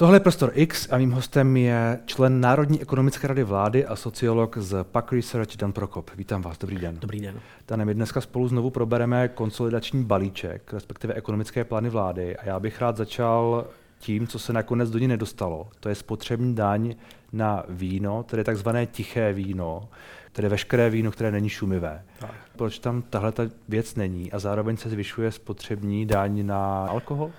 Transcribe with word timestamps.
Tohle 0.00 0.16
je 0.16 0.20
Prostor 0.20 0.50
X 0.54 0.88
a 0.92 0.98
mým 0.98 1.10
hostem 1.10 1.56
je 1.56 2.00
člen 2.06 2.40
Národní 2.40 2.82
ekonomické 2.82 3.26
rady 3.26 3.44
vlády 3.44 3.86
a 3.86 3.96
sociolog 3.96 4.58
z 4.58 4.84
PAC 4.84 5.12
Research 5.12 5.56
Dan 5.56 5.72
Prokop. 5.72 6.10
Vítám 6.16 6.42
vás, 6.42 6.58
dobrý 6.58 6.76
den. 6.76 6.98
Dobrý 7.00 7.20
den. 7.20 7.40
Dane, 7.68 7.84
my 7.84 7.94
dneska 7.94 8.20
spolu 8.20 8.48
znovu 8.48 8.70
probereme 8.70 9.28
konsolidační 9.28 10.04
balíček, 10.04 10.72
respektive 10.72 11.14
ekonomické 11.14 11.64
plány 11.64 11.88
vlády 11.88 12.36
a 12.36 12.46
já 12.46 12.60
bych 12.60 12.80
rád 12.80 12.96
začal 12.96 13.66
tím, 13.98 14.26
co 14.26 14.38
se 14.38 14.52
nakonec 14.52 14.90
do 14.90 14.98
ní 14.98 15.08
nedostalo. 15.08 15.68
To 15.80 15.88
je 15.88 15.94
spotřební 15.94 16.54
daň 16.54 16.94
na 17.32 17.64
víno, 17.68 18.22
tedy 18.22 18.44
takzvané 18.44 18.86
tiché 18.86 19.32
víno, 19.32 19.88
tedy 20.32 20.48
veškeré 20.48 20.90
víno, 20.90 21.10
které 21.10 21.30
není 21.30 21.48
šumivé. 21.48 22.02
Tak. 22.18 22.34
Proč 22.56 22.78
tam 22.78 23.02
tahle 23.02 23.32
ta 23.32 23.42
věc 23.68 23.94
není 23.94 24.32
a 24.32 24.38
zároveň 24.38 24.76
se 24.76 24.88
zvyšuje 24.90 25.32
spotřební 25.32 26.06
daň 26.06 26.46
na 26.46 26.86
alkohol? 26.86 27.30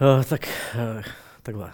Uh, 0.00 0.24
tak 0.24 0.48
uh, 0.96 1.02
takhle. 1.42 1.72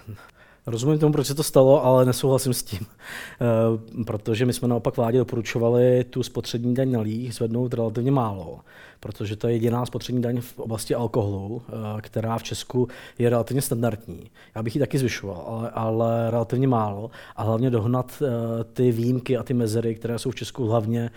Rozumím 0.66 0.98
tomu, 0.98 1.12
proč 1.12 1.26
se 1.26 1.34
to 1.34 1.42
stalo, 1.42 1.84
ale 1.84 2.04
nesouhlasím 2.04 2.54
s 2.54 2.62
tím, 2.62 2.80
uh, 2.80 4.04
protože 4.04 4.46
my 4.46 4.52
jsme 4.52 4.68
naopak 4.68 4.96
vládě 4.96 5.18
doporučovali 5.18 6.04
tu 6.04 6.22
spotřební 6.22 6.74
daň 6.74 6.92
na 6.92 7.00
líh 7.00 7.34
zvednout 7.34 7.74
relativně 7.74 8.10
málo 8.10 8.60
protože 9.00 9.36
to 9.36 9.48
je 9.48 9.54
jediná 9.54 9.86
spotřební 9.86 10.22
daň 10.22 10.40
v 10.40 10.58
oblasti 10.58 10.94
alkoholu, 10.94 11.62
eh, 11.68 12.00
která 12.00 12.38
v 12.38 12.42
Česku 12.42 12.88
je 13.18 13.30
relativně 13.30 13.62
standardní. 13.62 14.30
Já 14.54 14.62
bych 14.62 14.76
ji 14.76 14.78
taky 14.78 14.98
zvyšoval, 14.98 15.44
ale, 15.46 15.70
ale 15.70 16.30
relativně 16.30 16.68
málo 16.68 17.10
a 17.36 17.42
hlavně 17.42 17.70
dohnat 17.70 18.22
eh, 18.22 18.64
ty 18.64 18.92
výjimky 18.92 19.36
a 19.36 19.42
ty 19.42 19.54
mezery, 19.54 19.94
které 19.94 20.18
jsou 20.18 20.30
v 20.30 20.34
Česku 20.34 20.66
hlavně 20.66 21.10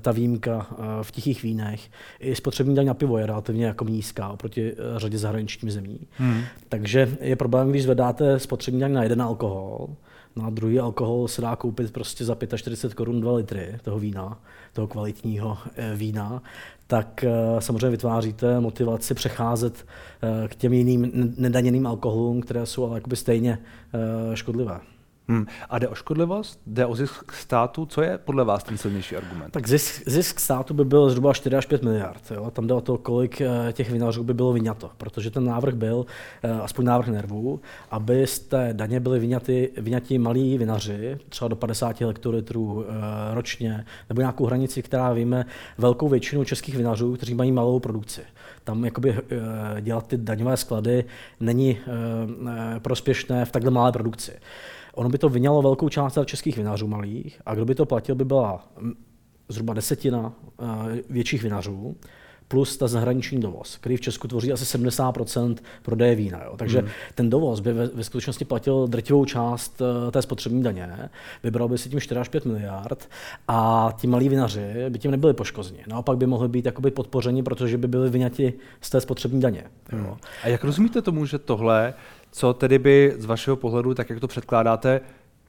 ta 0.00 0.12
výjimka 0.12 0.66
v 1.02 1.10
tichých 1.10 1.42
vínech. 1.42 1.90
I 2.20 2.34
spotřební 2.34 2.74
daň 2.74 2.86
na 2.86 2.94
pivo 2.94 3.18
je 3.18 3.26
relativně 3.26 3.66
jako 3.66 3.84
nízká 3.84 4.28
oproti 4.28 4.74
řadě 4.96 5.18
zahraničních 5.18 5.72
zemí. 5.72 6.00
Hmm. 6.16 6.42
Takže 6.68 7.16
je 7.20 7.36
problém, 7.36 7.70
když 7.70 7.82
zvedáte 7.82 8.38
spotřební 8.38 8.80
daň 8.82 8.92
na 8.92 9.02
jeden 9.02 9.22
alkohol, 9.22 9.88
na 10.36 10.50
druhý 10.50 10.80
alkohol 10.80 11.28
se 11.28 11.42
dá 11.42 11.56
koupit 11.56 11.92
prostě 11.92 12.24
za 12.24 12.36
45 12.56 12.94
korun 12.94 13.20
2 13.20 13.32
litry 13.32 13.78
toho 13.82 13.98
vína, 13.98 14.40
toho 14.72 14.86
kvalitního 14.86 15.58
vína, 15.94 16.42
tak 16.86 17.24
eh, 17.24 17.30
samozřejmě 17.58 17.90
vytváříte 17.90 18.60
motivaci 18.60 19.14
přecházet 19.14 19.86
eh, 20.22 20.48
k 20.48 20.54
těm 20.54 20.72
jiným 20.72 21.34
nedaněným 21.36 21.86
alkoholům, 21.86 22.40
které 22.40 22.66
jsou 22.66 22.84
ale 22.86 22.96
jakoby 22.96 23.16
stejně 23.16 23.58
eh, 24.32 24.36
škodlivé. 24.36 24.80
Hmm. 25.28 25.46
A 25.70 25.78
jde 25.78 25.88
o 25.88 25.94
škodlivost? 25.94 26.60
Jde 26.66 26.86
o 26.86 26.94
zisk 26.94 27.32
státu? 27.32 27.86
Co 27.86 28.02
je 28.02 28.18
podle 28.18 28.44
vás 28.44 28.64
ten 28.64 28.78
silnější 28.78 29.16
argument? 29.16 29.50
Tak 29.50 29.68
zisk, 29.68 30.02
zisk 30.06 30.40
státu 30.40 30.74
by 30.74 30.84
byl 30.84 31.10
zhruba 31.10 31.32
4 31.32 31.56
až 31.56 31.66
5 31.66 31.82
miliard. 31.82 32.22
Jo? 32.30 32.50
Tam 32.50 32.66
jde 32.66 32.74
o 32.74 32.80
to, 32.80 32.98
kolik 32.98 33.40
eh, 33.40 33.72
těch 33.72 33.90
vinařů 33.90 34.24
by 34.24 34.34
bylo 34.34 34.52
vyňato. 34.52 34.90
Protože 34.96 35.30
ten 35.30 35.44
návrh 35.44 35.74
byl, 35.74 36.06
eh, 36.42 36.50
aspoň 36.50 36.84
návrh 36.84 37.08
nervů, 37.08 37.60
aby 37.90 38.26
z 38.26 38.38
té 38.38 38.68
daně 38.72 39.00
byly 39.00 39.18
vyňaty, 39.18 39.70
vyňati 39.76 40.18
malí 40.18 40.58
vinaři, 40.58 41.18
třeba 41.28 41.48
do 41.48 41.56
50 41.56 42.00
hektolitrů 42.00 42.84
eh, 42.84 43.34
ročně, 43.34 43.84
nebo 44.08 44.20
nějakou 44.20 44.46
hranici, 44.46 44.82
která 44.82 45.12
víme 45.12 45.46
velkou 45.78 46.08
většinu 46.08 46.44
českých 46.44 46.76
vinařů, 46.76 47.16
kteří 47.16 47.34
mají 47.34 47.52
malou 47.52 47.80
produkci. 47.80 48.20
Tam 48.64 48.84
jakoby 48.84 49.18
dělat 49.80 50.06
ty 50.06 50.16
daňové 50.16 50.56
sklady 50.56 51.04
není 51.40 51.78
prospěšné 52.82 53.44
v 53.44 53.52
takhle 53.52 53.70
malé 53.70 53.92
produkci. 53.92 54.32
Ono 54.94 55.08
by 55.08 55.18
to 55.18 55.28
vyňalo 55.28 55.62
velkou 55.62 55.88
část 55.88 56.18
českých 56.24 56.56
vinařů 56.56 56.86
malých 56.86 57.40
a 57.46 57.54
kdo 57.54 57.64
by 57.64 57.74
to 57.74 57.86
platil, 57.86 58.14
by 58.14 58.24
byla 58.24 58.68
zhruba 59.48 59.74
desetina 59.74 60.32
eh, 60.60 61.02
větších 61.10 61.42
vinařů 61.42 61.96
plus 62.52 62.76
ta 62.76 62.88
zahraniční 62.88 63.40
dovoz, 63.40 63.76
který 63.76 63.96
v 63.96 64.00
Česku 64.00 64.28
tvoří 64.28 64.52
asi 64.52 64.78
70% 64.78 65.56
prodeje 65.82 66.14
vína. 66.14 66.40
Jo. 66.44 66.54
Takže 66.56 66.78
hmm. 66.78 66.88
ten 67.14 67.30
dovoz 67.30 67.60
by 67.60 67.72
ve, 67.72 67.86
ve 67.86 68.04
skutečnosti 68.04 68.44
platil 68.44 68.86
drtivou 68.86 69.24
část 69.24 69.80
uh, 69.80 70.10
té 70.10 70.22
spotřební 70.22 70.62
daně, 70.62 71.10
vybral 71.42 71.68
by 71.68 71.78
si 71.78 71.88
tím 71.88 72.00
4 72.00 72.20
až 72.20 72.28
5 72.28 72.44
miliard 72.44 73.08
a 73.48 73.88
ti 74.00 74.06
malí 74.06 74.28
vinaři 74.28 74.74
by 74.88 74.98
tím 74.98 75.10
nebyli 75.10 75.34
poškozeni. 75.34 75.84
Naopak 75.88 76.18
by 76.18 76.26
mohli 76.26 76.48
být 76.48 76.66
jakoby 76.66 76.90
podpořeni, 76.90 77.42
protože 77.42 77.78
by 77.78 77.88
byli 77.88 78.10
vyňati 78.10 78.52
z 78.80 78.90
té 78.90 79.00
spotřební 79.00 79.40
daně. 79.40 79.64
Hmm. 79.90 80.04
Jo. 80.04 80.16
A 80.42 80.48
jak 80.48 80.64
rozumíte 80.64 81.02
tomu, 81.02 81.26
že 81.26 81.38
tohle 81.38 81.94
co 82.32 82.54
tedy 82.54 82.78
by 82.78 83.14
z 83.18 83.24
vašeho 83.24 83.56
pohledu, 83.56 83.94
tak 83.94 84.10
jak 84.10 84.20
to 84.20 84.28
předkládáte, 84.28 85.00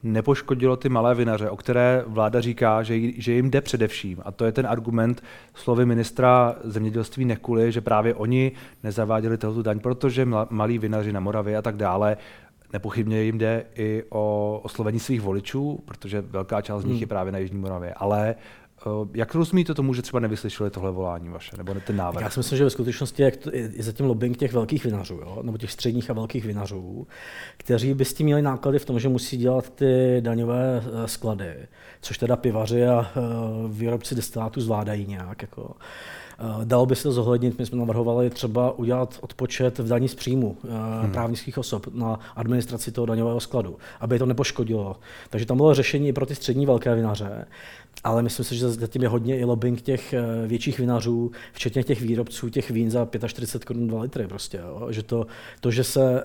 nepoškodilo 0.02 0.76
ty 0.76 0.88
malé 0.88 1.14
vinaře, 1.14 1.50
o 1.50 1.56
které 1.56 2.04
vláda 2.06 2.40
říká, 2.40 2.82
že, 2.82 2.94
že 3.12 3.32
jim 3.32 3.50
jde 3.50 3.60
především. 3.60 4.18
A 4.24 4.32
to 4.32 4.44
je 4.44 4.52
ten 4.52 4.66
argument 4.66 5.22
slovy 5.54 5.86
ministra 5.86 6.56
zemědělství 6.64 7.24
Nekuly, 7.24 7.72
že 7.72 7.80
právě 7.80 8.14
oni 8.14 8.52
nezaváděli 8.82 9.38
tohoto 9.38 9.62
daň, 9.62 9.80
protože 9.80 10.28
malí 10.50 10.78
vinaři 10.78 11.12
na 11.12 11.20
Moravě 11.20 11.56
a 11.56 11.62
tak 11.62 11.76
dále 11.76 12.16
Nepochybně 12.74 13.22
jim 13.22 13.38
jde 13.38 13.66
i 13.74 14.02
o 14.10 14.60
oslovení 14.64 15.00
svých 15.00 15.20
voličů, 15.20 15.82
protože 15.84 16.20
velká 16.20 16.62
část 16.62 16.82
z 16.82 16.84
nich 16.84 16.94
hmm. 16.94 17.00
je 17.00 17.06
právě 17.06 17.32
na 17.32 17.38
Jižní 17.38 17.58
Moravě. 17.58 17.94
Ale 17.94 18.34
jak 19.14 19.34
rozumíte 19.34 19.74
tomu, 19.74 19.94
že 19.94 20.02
třeba 20.02 20.20
nevyslyšeli 20.20 20.70
tohle 20.70 20.90
volání 20.90 21.28
vaše, 21.28 21.56
nebo 21.56 21.74
ten 21.86 21.96
návrh? 21.96 22.22
Já 22.22 22.30
si 22.30 22.40
myslím, 22.40 22.58
že 22.58 22.64
ve 22.64 22.70
skutečnosti 22.70 23.22
je, 23.22 23.32
je 23.52 23.82
zatím 23.82 24.06
lobbying 24.06 24.36
těch 24.36 24.52
velkých 24.52 24.84
vinařů, 24.84 25.14
jo? 25.14 25.38
nebo 25.42 25.58
těch 25.58 25.72
středních 25.72 26.10
a 26.10 26.12
velkých 26.12 26.44
vinařů, 26.44 27.06
kteří 27.56 27.94
by 27.94 28.04
s 28.04 28.14
tím 28.14 28.24
měli 28.24 28.42
náklady 28.42 28.78
v 28.78 28.84
tom, 28.84 29.00
že 29.00 29.08
musí 29.08 29.36
dělat 29.36 29.70
ty 29.70 30.16
daňové 30.20 30.82
eh, 30.86 31.08
sklady, 31.08 31.54
což 32.00 32.18
teda 32.18 32.36
pivaři 32.36 32.86
a 32.86 33.06
eh, 33.16 33.20
výrobci 33.68 34.14
destilátů 34.14 34.60
zvládají 34.60 35.06
nějak. 35.06 35.42
Jako. 35.42 35.74
Eh, 36.38 36.64
dalo 36.64 36.86
by 36.86 36.96
se 36.96 37.02
to 37.02 37.12
zohlednit, 37.12 37.58
my 37.58 37.66
jsme 37.66 37.78
navrhovali 37.78 38.30
třeba 38.30 38.78
udělat 38.78 39.18
odpočet 39.20 39.78
v 39.78 39.88
daní 39.88 40.08
z 40.08 40.14
příjmu 40.14 40.56
eh, 40.64 40.68
hmm. 41.02 41.12
právnických 41.12 41.58
osob 41.58 41.86
na 41.94 42.20
administraci 42.36 42.92
toho 42.92 43.06
daňového 43.06 43.40
skladu, 43.40 43.76
aby 44.00 44.18
to 44.18 44.26
nepoškodilo. 44.26 44.96
Takže 45.30 45.46
tam 45.46 45.56
bylo 45.56 45.74
řešení 45.74 46.08
i 46.08 46.12
pro 46.12 46.26
ty 46.26 46.34
střední 46.34 46.66
velké 46.66 46.94
vinaře, 46.94 47.46
ale 48.04 48.22
myslím 48.22 48.44
si, 48.44 48.56
že 48.56 48.68
zatím 48.68 49.02
je 49.02 49.08
hodně 49.08 49.38
i 49.38 49.44
lobbying 49.44 49.80
těch 49.80 50.12
eh, 50.12 50.22
větších 50.46 50.78
vinařů, 50.78 51.30
včetně 51.52 51.82
těch 51.82 52.00
výrobců 52.00 52.48
těch 52.48 52.70
vín 52.70 52.90
za 52.90 53.08
45 53.26 53.64
korun 53.64 53.88
2 53.88 54.02
litry. 54.02 54.26
Prostě, 54.26 54.58
jo. 54.58 54.86
Že 54.90 55.02
to, 55.02 55.26
to, 55.60 55.70
že 55.70 55.84
se 55.84 56.24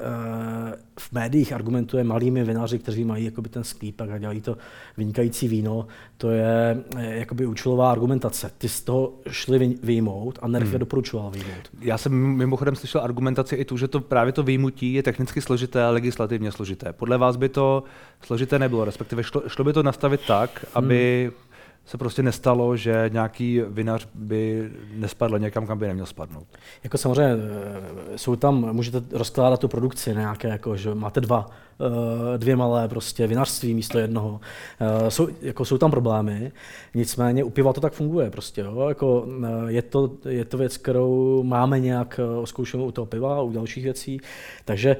v 1.00 1.12
médiích 1.12 1.54
argumentuje 1.54 2.04
malými 2.04 2.44
vinaři, 2.44 2.80
kteří 2.80 3.04
mají 3.04 3.26
jakoby 3.26 3.50
ten 3.50 3.64
sklípek 3.64 4.10
a 4.10 4.18
dělají 4.18 4.42
to 4.42 4.58
vynikající 4.98 5.48
víno, 5.48 5.88
to 6.18 6.32
je 6.32 6.84
jakoby 6.98 7.46
účelová 7.46 7.92
argumentace. 7.92 8.52
Ty 8.58 8.70
z 8.70 8.82
toho 8.82 9.14
šli 9.30 9.78
vyjmout 9.84 10.40
a 10.42 10.48
NERV 10.48 10.66
hmm. 10.66 10.74
je 10.74 10.80
doporučoval 10.80 11.32
vyjmout. 11.32 11.70
Já 11.82 11.98
jsem 11.98 12.14
mimochodem 12.14 12.76
slyšel 12.76 13.02
argumentaci 13.02 13.56
i 13.56 13.66
tu, 13.66 13.78
že 13.78 13.88
to 13.88 14.00
právě 14.00 14.34
to 14.34 14.44
výjimutí 14.44 14.94
je 14.94 15.04
technicky 15.04 15.42
složité 15.42 15.84
a 15.84 15.90
legislativně 15.90 16.52
složité. 16.52 16.94
Podle 16.94 17.18
vás 17.18 17.36
by 17.36 17.50
to 17.50 17.84
složité 18.22 18.60
nebylo, 18.60 18.86
respektive 18.86 19.24
šlo, 19.24 19.44
šlo 19.48 19.66
by 19.66 19.74
to 19.74 19.84
nastavit 19.84 20.22
tak, 20.28 20.66
aby 20.74 21.24
hmm 21.26 21.49
se 21.90 21.98
prostě 21.98 22.24
nestalo, 22.24 22.78
že 22.78 23.10
nějaký 23.14 23.62
vinař 23.70 24.08
by 24.14 24.70
nespadl 24.94 25.40
někam, 25.40 25.68
kam 25.68 25.78
by 25.78 25.88
neměl 25.88 26.06
spadnout. 26.06 26.48
Jako 26.84 26.98
samozřejmě 26.98 27.34
eh, 27.34 28.18
jsou 28.18 28.36
tam, 28.36 28.74
můžete 28.74 29.02
rozkládat 29.12 29.60
tu 29.60 29.68
produkci 29.68 30.16
nějaké, 30.16 30.48
jako, 30.48 30.76
že 30.76 30.96
máte 30.96 31.22
dva, 31.22 31.46
eh, 31.46 32.38
dvě 32.38 32.56
malé 32.56 32.88
prostě 32.88 33.28
vinařství 33.28 33.74
místo 33.74 34.00
jednoho. 34.00 34.40
Eh, 34.80 35.12
jsou, 35.12 35.28
jako, 35.42 35.66
jsou 35.66 35.78
tam 35.78 35.92
problémy, 35.92 36.52
nicméně 36.94 37.44
u 37.44 37.50
piva 37.50 37.74
to 37.74 37.82
tak 37.82 37.94
funguje 37.94 38.30
prostě. 38.30 38.62
Jo? 38.62 38.90
Jako, 38.90 39.28
je, 39.68 39.82
to, 39.82 40.12
je 40.26 40.46
to 40.46 40.58
věc, 40.58 40.78
kterou 40.78 41.44
máme 41.44 41.80
nějak 41.80 42.20
oskoušenou 42.42 42.86
u 42.86 42.92
toho 42.92 43.06
piva 43.06 43.36
a 43.38 43.42
u 43.42 43.52
dalších 43.52 43.84
věcí, 43.84 44.22
takže 44.66 44.98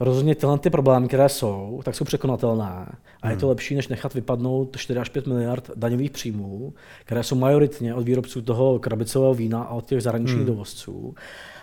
rozhodně 0.00 0.34
tyhle 0.34 0.58
ty 0.58 0.70
problémy, 0.70 1.08
které 1.08 1.28
jsou, 1.28 1.80
tak 1.84 1.94
jsou 1.94 2.04
překonatelné. 2.04 2.86
A 3.22 3.26
hmm. 3.26 3.30
je 3.30 3.36
to 3.36 3.46
hmm. 3.46 3.48
lepší, 3.48 3.74
než 3.74 3.88
nechat 3.88 4.14
vypadnout 4.14 4.76
4 4.76 4.98
až 4.98 5.08
5 5.08 5.26
miliard 5.26 5.70
daňových 5.76 6.10
příjmů, 6.10 6.72
které 7.04 7.22
jsou 7.22 7.36
majoritně 7.36 7.94
od 7.94 8.02
výrobců 8.02 8.42
toho 8.42 8.78
krabicového 8.78 9.34
vína 9.34 9.62
a 9.62 9.74
od 9.74 9.86
těch 9.86 10.02
zahraničních 10.02 10.38
hmm. 10.38 10.46
dovozců. 10.46 11.14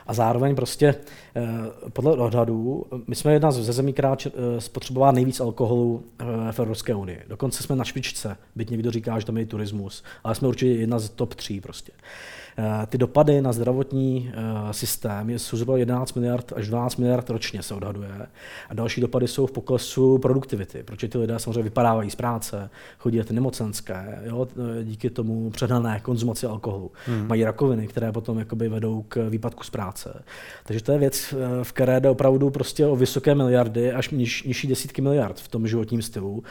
A 0.08 0.14
zároveň 0.14 0.56
prostě 0.56 0.96
eh, 1.36 1.44
podle 1.90 2.12
odhadů, 2.12 2.86
my 3.08 3.16
jsme 3.16 3.34
jedna 3.34 3.52
ze 3.52 3.74
zemí, 3.74 3.94
která 3.94 4.18
eh, 4.26 4.32
spotřebovala 4.62 5.12
nejvíc 5.12 5.40
alkoholu 5.40 6.04
eh, 6.20 6.26
v 6.52 6.60
Evropské 6.60 6.96
unii. 6.96 7.22
Dokonce 7.28 7.64
jsme 7.64 7.76
na 7.76 7.84
špičce, 7.84 8.38
byť 8.56 8.70
někdo 8.70 8.92
říká, 8.92 9.20
že 9.20 9.26
tam 9.26 9.38
je 9.38 9.46
turismus, 9.46 10.04
ale 10.24 10.36
jsme 10.36 10.48
určitě 10.48 10.72
jedna 10.72 11.00
z 11.00 11.10
top 11.10 11.34
3 11.34 11.62
prostě. 11.62 11.92
Eh, 11.92 12.45
ty 12.88 12.98
dopady 12.98 13.42
na 13.42 13.54
zdravotní 13.54 14.32
eh, 14.34 14.74
systém 14.74 15.30
jsou 15.30 15.58
zhruba 15.58 15.78
11 15.78 16.14
miliard 16.14 16.54
až 16.56 16.68
12 16.68 16.96
miliard 16.96 17.30
ročně 17.30 17.64
se 17.64 17.74
odhaduje. 17.74 18.28
A 18.70 18.74
další 18.74 19.02
dopady 19.02 19.28
jsou 19.28 19.46
v 19.46 19.52
poklesu 19.52 20.18
produktivity, 20.18 20.84
protože 20.84 21.08
ty 21.08 21.18
lidé 21.18 21.40
samozřejmě 21.40 21.64
vypadávají 21.64 22.10
z 22.10 22.16
práce, 22.16 22.70
chodí 23.00 23.22
ty 23.22 23.34
nemocenské, 23.34 24.20
jo, 24.24 24.48
eh, 24.80 24.84
díky 24.84 25.10
tomu 25.10 25.50
předané 25.50 26.00
konzumaci 26.00 26.48
alkoholu. 26.48 26.92
Hmm. 27.06 27.28
Mají 27.28 27.44
rakoviny, 27.44 27.88
které 27.88 28.12
potom 28.12 28.40
jakoby 28.40 28.70
vedou 28.70 29.06
k 29.08 29.30
výpadku 29.30 29.64
z 29.64 29.70
práce. 29.70 30.24
Takže 30.66 30.84
to 30.84 30.92
je 30.92 30.98
věc, 30.98 31.34
v 31.64 31.74
které 31.74 32.00
jde 32.00 32.10
opravdu 32.10 32.50
prostě 32.50 32.86
o 32.86 32.96
vysoké 32.96 33.36
miliardy 33.36 33.92
až 33.92 34.10
niž, 34.10 34.44
nižší 34.44 34.68
desítky 34.68 35.02
miliard 35.02 35.40
v 35.40 35.48
tom 35.48 35.68
životním 35.68 36.02
stylu, 36.02 36.44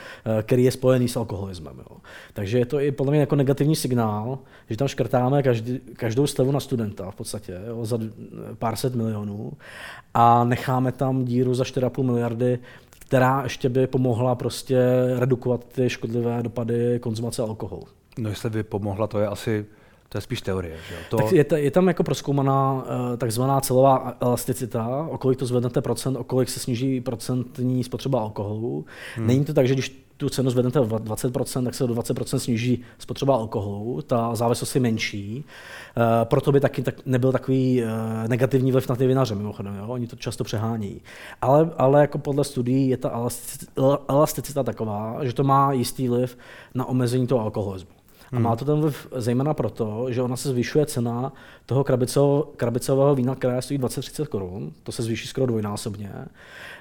který 0.42 0.64
je 0.64 0.70
spojený 0.70 1.08
s 1.08 1.16
alkoholismem. 1.16 1.76
Jo. 1.78 1.96
Takže 2.32 2.58
je 2.58 2.66
to 2.66 2.80
i 2.80 2.92
podle 2.92 3.10
mě 3.10 3.20
jako 3.20 3.36
negativní 3.36 3.76
signál, 3.76 4.38
že 4.70 4.76
tam 4.76 4.88
škrtáme 4.88 5.42
každý, 5.42 5.80
každou 5.96 6.26
slevu 6.26 6.52
na 6.52 6.60
studenta 6.60 7.10
v 7.10 7.14
podstatě 7.14 7.60
jo, 7.68 7.84
za 7.84 7.98
pár 8.58 8.76
set 8.76 8.94
milionů 8.94 9.52
a 10.14 10.44
necháme 10.44 10.92
tam 10.92 11.24
díru 11.24 11.54
za 11.54 11.64
4,5 11.64 12.02
miliardy, 12.02 12.58
která 12.90 13.42
ještě 13.42 13.68
by 13.68 13.86
pomohla 13.86 14.34
prostě 14.34 14.78
redukovat 15.18 15.64
ty 15.64 15.90
škodlivé 15.90 16.42
dopady 16.42 16.98
konzumace 16.98 17.42
alkoholu. 17.42 17.82
No 18.18 18.30
jestli 18.30 18.50
by 18.50 18.62
pomohla, 18.62 19.06
to 19.06 19.18
je 19.18 19.26
asi 19.26 19.66
to 20.08 20.18
je 20.18 20.22
spíš 20.22 20.42
teorie. 20.42 20.76
Že? 20.88 20.94
To... 21.10 21.16
Tak 21.16 21.32
je, 21.32 21.46
je 21.54 21.70
tam 21.70 21.88
jako 21.88 22.02
proskoumaná 22.02 22.72
uh, 22.72 23.16
takzvaná 23.16 23.60
celová 23.60 24.16
elasticita, 24.20 25.06
o 25.10 25.18
kolik 25.18 25.38
to 25.38 25.46
zvednete 25.46 25.80
procent, 25.80 26.16
o 26.16 26.24
kolik 26.24 26.48
se 26.48 26.60
sníží 26.60 27.00
procentní 27.00 27.84
spotřeba 27.84 28.20
alkoholu. 28.20 28.84
Hmm. 29.16 29.26
Není 29.26 29.44
to 29.44 29.54
tak, 29.54 29.68
že 29.68 29.74
když 29.74 30.03
tu 30.24 30.30
cenu 30.30 30.50
zvednete 30.50 30.80
o 30.80 30.84
20%, 30.84 31.64
tak 31.64 31.74
se 31.74 31.86
do 31.86 31.94
20% 31.94 32.38
sníží 32.38 32.84
spotřeba 32.98 33.34
alkoholu, 33.34 34.02
ta 34.02 34.34
závislost 34.34 34.74
je 34.74 34.80
menší, 34.80 35.44
uh, 35.96 36.02
proto 36.24 36.52
by 36.52 36.60
taky 36.60 36.82
tak 36.82 37.06
nebyl 37.06 37.32
takový 37.32 37.82
uh, 37.82 37.88
negativní 38.28 38.72
vliv 38.72 38.88
na 38.88 38.96
ty 38.96 39.06
vinaře, 39.06 39.34
mimochodem, 39.34 39.76
jo? 39.76 39.88
oni 39.88 40.06
to 40.06 40.16
často 40.16 40.44
přehání. 40.44 41.00
Ale, 41.42 41.70
ale 41.78 42.00
jako 42.00 42.18
podle 42.18 42.44
studií 42.44 42.88
je 42.88 42.96
ta 42.96 43.28
elasticita 44.08 44.62
taková, 44.62 45.24
že 45.24 45.32
to 45.32 45.44
má 45.44 45.72
jistý 45.72 46.08
vliv 46.08 46.38
na 46.74 46.84
omezení 46.84 47.26
toho 47.26 47.40
alkoholismu. 47.40 47.93
A 48.36 48.38
má 48.38 48.56
to 48.56 48.64
ten 48.64 48.80
vliv 48.80 49.08
zejména 49.16 49.54
proto, 49.54 50.06
že 50.08 50.22
ona 50.22 50.36
se 50.36 50.48
zvyšuje 50.48 50.86
cena 50.86 51.32
toho 51.66 51.84
krabicového, 51.84 52.52
krabicového 52.56 53.14
vína, 53.14 53.34
které 53.34 53.62
stojí 53.62 53.80
20-30 53.80 54.26
korun, 54.26 54.72
to 54.82 54.92
se 54.92 55.02
zvýší 55.02 55.28
skoro 55.28 55.46
dvojnásobně. 55.46 56.12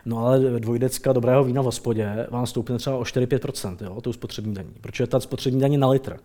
No 0.06 0.18
ale 0.20 0.40
dvojdecka 0.40 1.14
dobrého 1.14 1.44
vína 1.44 1.62
v 1.62 1.66
hospodě 1.66 2.28
vám 2.30 2.46
stoupne 2.46 2.78
třeba 2.78 2.96
o 2.96 3.04
4-5%, 3.04 3.78
jo, 3.82 4.02
tou 4.02 4.14
spotřební 4.14 4.54
daní, 4.54 4.74
protože 4.82 5.08
ta 5.08 5.20
spotřební 5.20 5.62
daní 5.62 5.78
na 5.78 5.90
litr. 5.90 6.18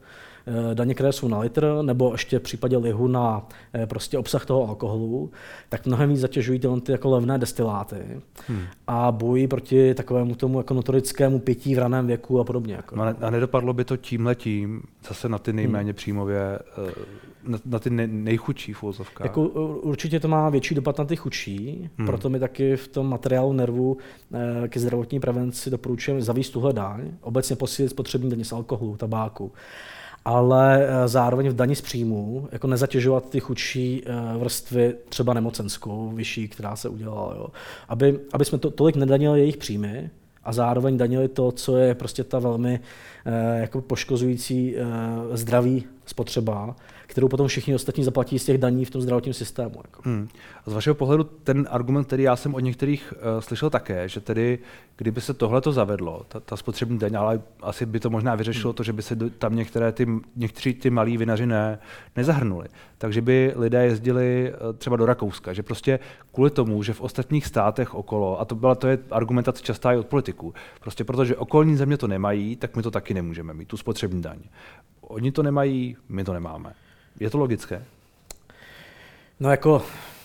Eh, 0.48 0.74
daně, 0.74 0.94
které 0.94 1.12
jsou 1.12 1.28
na 1.28 1.38
litr, 1.38 1.78
nebo 1.82 2.12
ještě 2.12 2.38
v 2.38 2.42
případě 2.42 2.76
lihu 2.76 3.08
na 3.08 3.48
eh, 3.74 3.86
prostě 3.86 4.18
obsah 4.18 4.46
toho 4.46 4.68
alkoholu, 4.68 5.30
tak 5.68 5.86
mnohem 5.86 6.10
víc 6.10 6.20
zatěžují 6.20 6.58
tyhle 6.58 6.80
ty 6.80 6.92
jako 6.92 7.10
levné 7.10 7.38
destiláty 7.38 7.96
hmm. 8.48 8.62
a 8.86 9.12
bojí 9.12 9.48
proti 9.48 9.94
takovému 9.94 10.34
tomu 10.34 10.58
jako 10.58 10.74
notorickému 10.74 11.38
pití 11.38 11.74
v 11.74 11.78
raném 11.78 12.06
věku 12.06 12.40
a 12.40 12.44
podobně. 12.44 12.74
Jako. 12.74 12.96
No 12.96 13.02
a 13.20 13.30
nedopadlo 13.30 13.72
by 13.72 13.84
to 13.84 13.96
tím 13.96 14.26
letím 14.26 14.82
zase 15.08 15.28
na 15.28 15.38
ty 15.38 15.52
nejméně 15.52 15.90
hmm. 15.90 15.94
příjmově 15.94 16.58
eh, 16.58 16.92
na, 17.44 17.58
na 17.66 17.78
ty 17.78 17.90
nejchudší 17.90 18.72
v 18.72 18.84
Jako, 19.22 19.42
určitě 19.82 20.20
to 20.20 20.28
má 20.28 20.50
větší 20.50 20.74
dopad 20.74 20.98
na 20.98 21.04
ty 21.04 21.16
chudší, 21.16 21.90
hmm. 21.98 22.06
proto 22.06 22.28
my 22.28 22.40
taky 22.40 22.76
v 22.76 22.88
tom 22.88 23.08
materiálu 23.08 23.52
nervu 23.52 23.96
ke 24.68 24.80
zdravotní 24.80 25.20
prevenci 25.20 25.70
doporučujeme 25.70 26.22
zavíst 26.22 26.52
tuhle 26.52 26.72
daň, 26.72 27.10
obecně 27.20 27.56
posílit 27.56 27.90
spotřební 27.90 28.30
daně 28.30 28.44
z 28.44 28.52
alkoholu, 28.52 28.96
tabáku 28.96 29.52
ale 30.28 30.86
eh, 30.86 31.08
zároveň 31.08 31.48
v 31.48 31.54
daní 31.54 31.74
z 31.74 31.80
příjmu 31.80 32.48
jako 32.52 32.66
nezatěžovat 32.66 33.30
ty 33.30 33.40
chudší 33.40 34.02
eh, 34.06 34.38
vrstvy, 34.38 34.94
třeba 35.08 35.34
nemocenskou, 35.34 36.10
vyšší, 36.14 36.48
která 36.48 36.76
se 36.76 36.88
udělala. 36.88 37.34
Jo. 37.36 37.46
Aby, 37.88 38.20
aby 38.32 38.44
jsme 38.44 38.58
to, 38.58 38.70
tolik 38.70 38.96
nedanili 38.96 39.40
jejich 39.40 39.56
příjmy, 39.56 40.10
a 40.44 40.52
zároveň 40.52 40.96
danili 40.96 41.28
to, 41.28 41.52
co 41.52 41.76
je 41.76 41.94
prostě 41.94 42.24
ta 42.24 42.38
velmi 42.38 42.80
eh, 43.26 43.60
jako 43.60 43.80
poškozující 43.80 44.76
zdraví 45.32 45.84
spotřeba, 46.08 46.76
kterou 47.06 47.28
potom 47.28 47.48
všichni 47.48 47.74
ostatní 47.74 48.04
zaplatí 48.04 48.38
z 48.38 48.44
těch 48.44 48.58
daní 48.58 48.84
v 48.84 48.90
tom 48.90 49.02
zdravotním 49.02 49.34
systému. 49.34 49.74
Jako. 49.84 50.02
Hmm. 50.04 50.28
A 50.66 50.70
z 50.70 50.72
vašeho 50.72 50.94
pohledu 50.94 51.24
ten 51.24 51.68
argument, 51.70 52.04
který 52.04 52.22
já 52.22 52.36
jsem 52.36 52.54
od 52.54 52.60
některých 52.60 53.12
uh, 53.12 53.40
slyšel 53.40 53.70
také, 53.70 54.08
že 54.08 54.20
tedy 54.20 54.58
kdyby 54.96 55.20
se 55.20 55.34
tohle 55.34 55.60
to 55.60 55.72
zavedlo, 55.72 56.22
ta, 56.28 56.40
ta 56.40 56.56
spotřební 56.56 56.98
daň, 56.98 57.16
ale 57.16 57.40
asi 57.62 57.86
by 57.86 58.00
to 58.00 58.10
možná 58.10 58.34
vyřešilo 58.34 58.70
hmm. 58.70 58.76
to, 58.76 58.82
že 58.82 58.92
by 58.92 59.02
se 59.02 59.16
tam 59.16 59.56
některé 59.56 59.92
ty, 59.92 60.06
někteří 60.36 60.74
ty 60.74 60.90
malí 60.90 61.16
vinaři 61.16 61.46
ne, 61.46 61.78
nezahrnuli. 62.16 62.68
Takže 62.98 63.20
by 63.20 63.52
lidé 63.56 63.84
jezdili 63.84 64.52
uh, 64.52 64.76
třeba 64.78 64.96
do 64.96 65.06
Rakouska, 65.06 65.52
že 65.52 65.62
prostě 65.62 65.98
kvůli 66.34 66.50
tomu, 66.50 66.82
že 66.82 66.92
v 66.92 67.00
ostatních 67.00 67.46
státech 67.46 67.94
okolo, 67.94 68.40
a 68.40 68.44
to 68.44 68.54
byla 68.54 68.74
to 68.74 68.86
je 68.86 68.98
argumentace 69.10 69.62
častá 69.62 69.92
i 69.92 69.96
od 69.96 70.06
politiků, 70.06 70.54
prostě 70.80 71.04
protože 71.04 71.36
okolní 71.36 71.76
země 71.76 71.96
to 71.96 72.08
nemají, 72.08 72.56
tak 72.56 72.76
my 72.76 72.82
to 72.82 72.90
taky 72.90 73.14
nemůžeme 73.14 73.54
mít, 73.54 73.68
tu 73.68 73.76
spotřební 73.76 74.22
daň. 74.22 74.38
Oni 75.08 75.32
to 75.32 75.42
nemají, 75.42 75.96
my 76.08 76.24
to 76.24 76.32
nemáme. 76.32 76.72
Je 77.20 77.30
to 77.30 77.38
logické? 77.38 77.84
No 79.40 79.50
jako, 79.50 79.82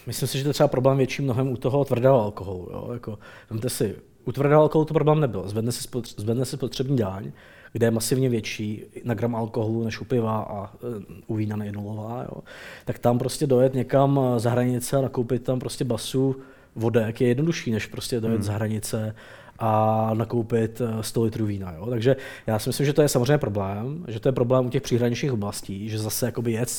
myslím 0.08 0.28
si, 0.28 0.38
že 0.38 0.44
to 0.44 0.50
je 0.50 0.54
třeba 0.54 0.68
problém 0.68 0.98
větší 0.98 1.22
mnohem 1.22 1.52
u 1.52 1.58
toho 1.58 1.86
tvrdého 1.86 2.22
alkoholu. 2.22 2.70
Jo? 2.72 2.90
Jako, 2.94 3.20
vemte 3.50 3.70
si, 3.70 3.96
u 4.26 4.32
tvrdého 4.32 4.62
alkoholu 4.62 4.86
to 4.86 4.94
problém 4.94 5.20
nebyl. 5.20 5.48
Zvedne 5.48 5.72
se, 5.72 5.90
spotř- 5.90 6.14
zvedne 6.18 6.46
se 6.46 6.58
spotřební 6.58 6.98
dáň, 6.98 7.32
kde 7.72 7.88
je 7.88 7.92
masivně 7.92 8.30
větší 8.30 8.84
na 9.04 9.14
gram 9.14 9.36
alkoholu 9.36 9.84
než 9.84 10.02
u 10.02 10.06
piva 10.06 10.38
a 10.38 10.62
uh, 10.62 11.04
u 11.28 11.36
vína 11.36 11.56
nejednolová, 11.56 12.24
jo? 12.24 12.42
tak 12.86 13.00
tam 13.00 13.20
prostě 13.20 13.48
dojet 13.48 13.74
někam 13.74 14.20
za 14.38 14.50
hranice 14.50 14.98
a 14.98 15.02
nakoupit 15.02 15.44
tam 15.44 15.60
prostě 15.60 15.86
basu 15.86 16.36
vodek 16.76 17.22
je 17.22 17.28
jednodušší, 17.28 17.72
než 17.72 17.86
prostě 17.86 18.20
dojet 18.20 18.36
hmm. 18.36 18.44
za 18.44 18.54
hranice 18.54 19.16
a 19.66 20.12
nakoupit 20.14 20.82
100 21.02 21.22
eh, 21.22 21.24
litrů 21.24 21.46
vína. 21.46 21.72
Jo? 21.72 21.86
Takže 21.90 22.16
já 22.48 22.60
si 22.60 22.70
myslím, 22.70 22.86
že 22.86 22.94
to 22.94 23.02
je 23.02 23.10
samozřejmě 23.10 23.38
problém, 23.38 24.06
že 24.08 24.20
to 24.20 24.28
je 24.28 24.34
problém 24.34 24.66
u 24.66 24.70
těch 24.70 24.82
příhraničních 24.82 25.34
oblastí, 25.34 25.90
že 25.90 26.00
zase 26.00 26.26
jakoby 26.26 26.52
jet 26.52 26.70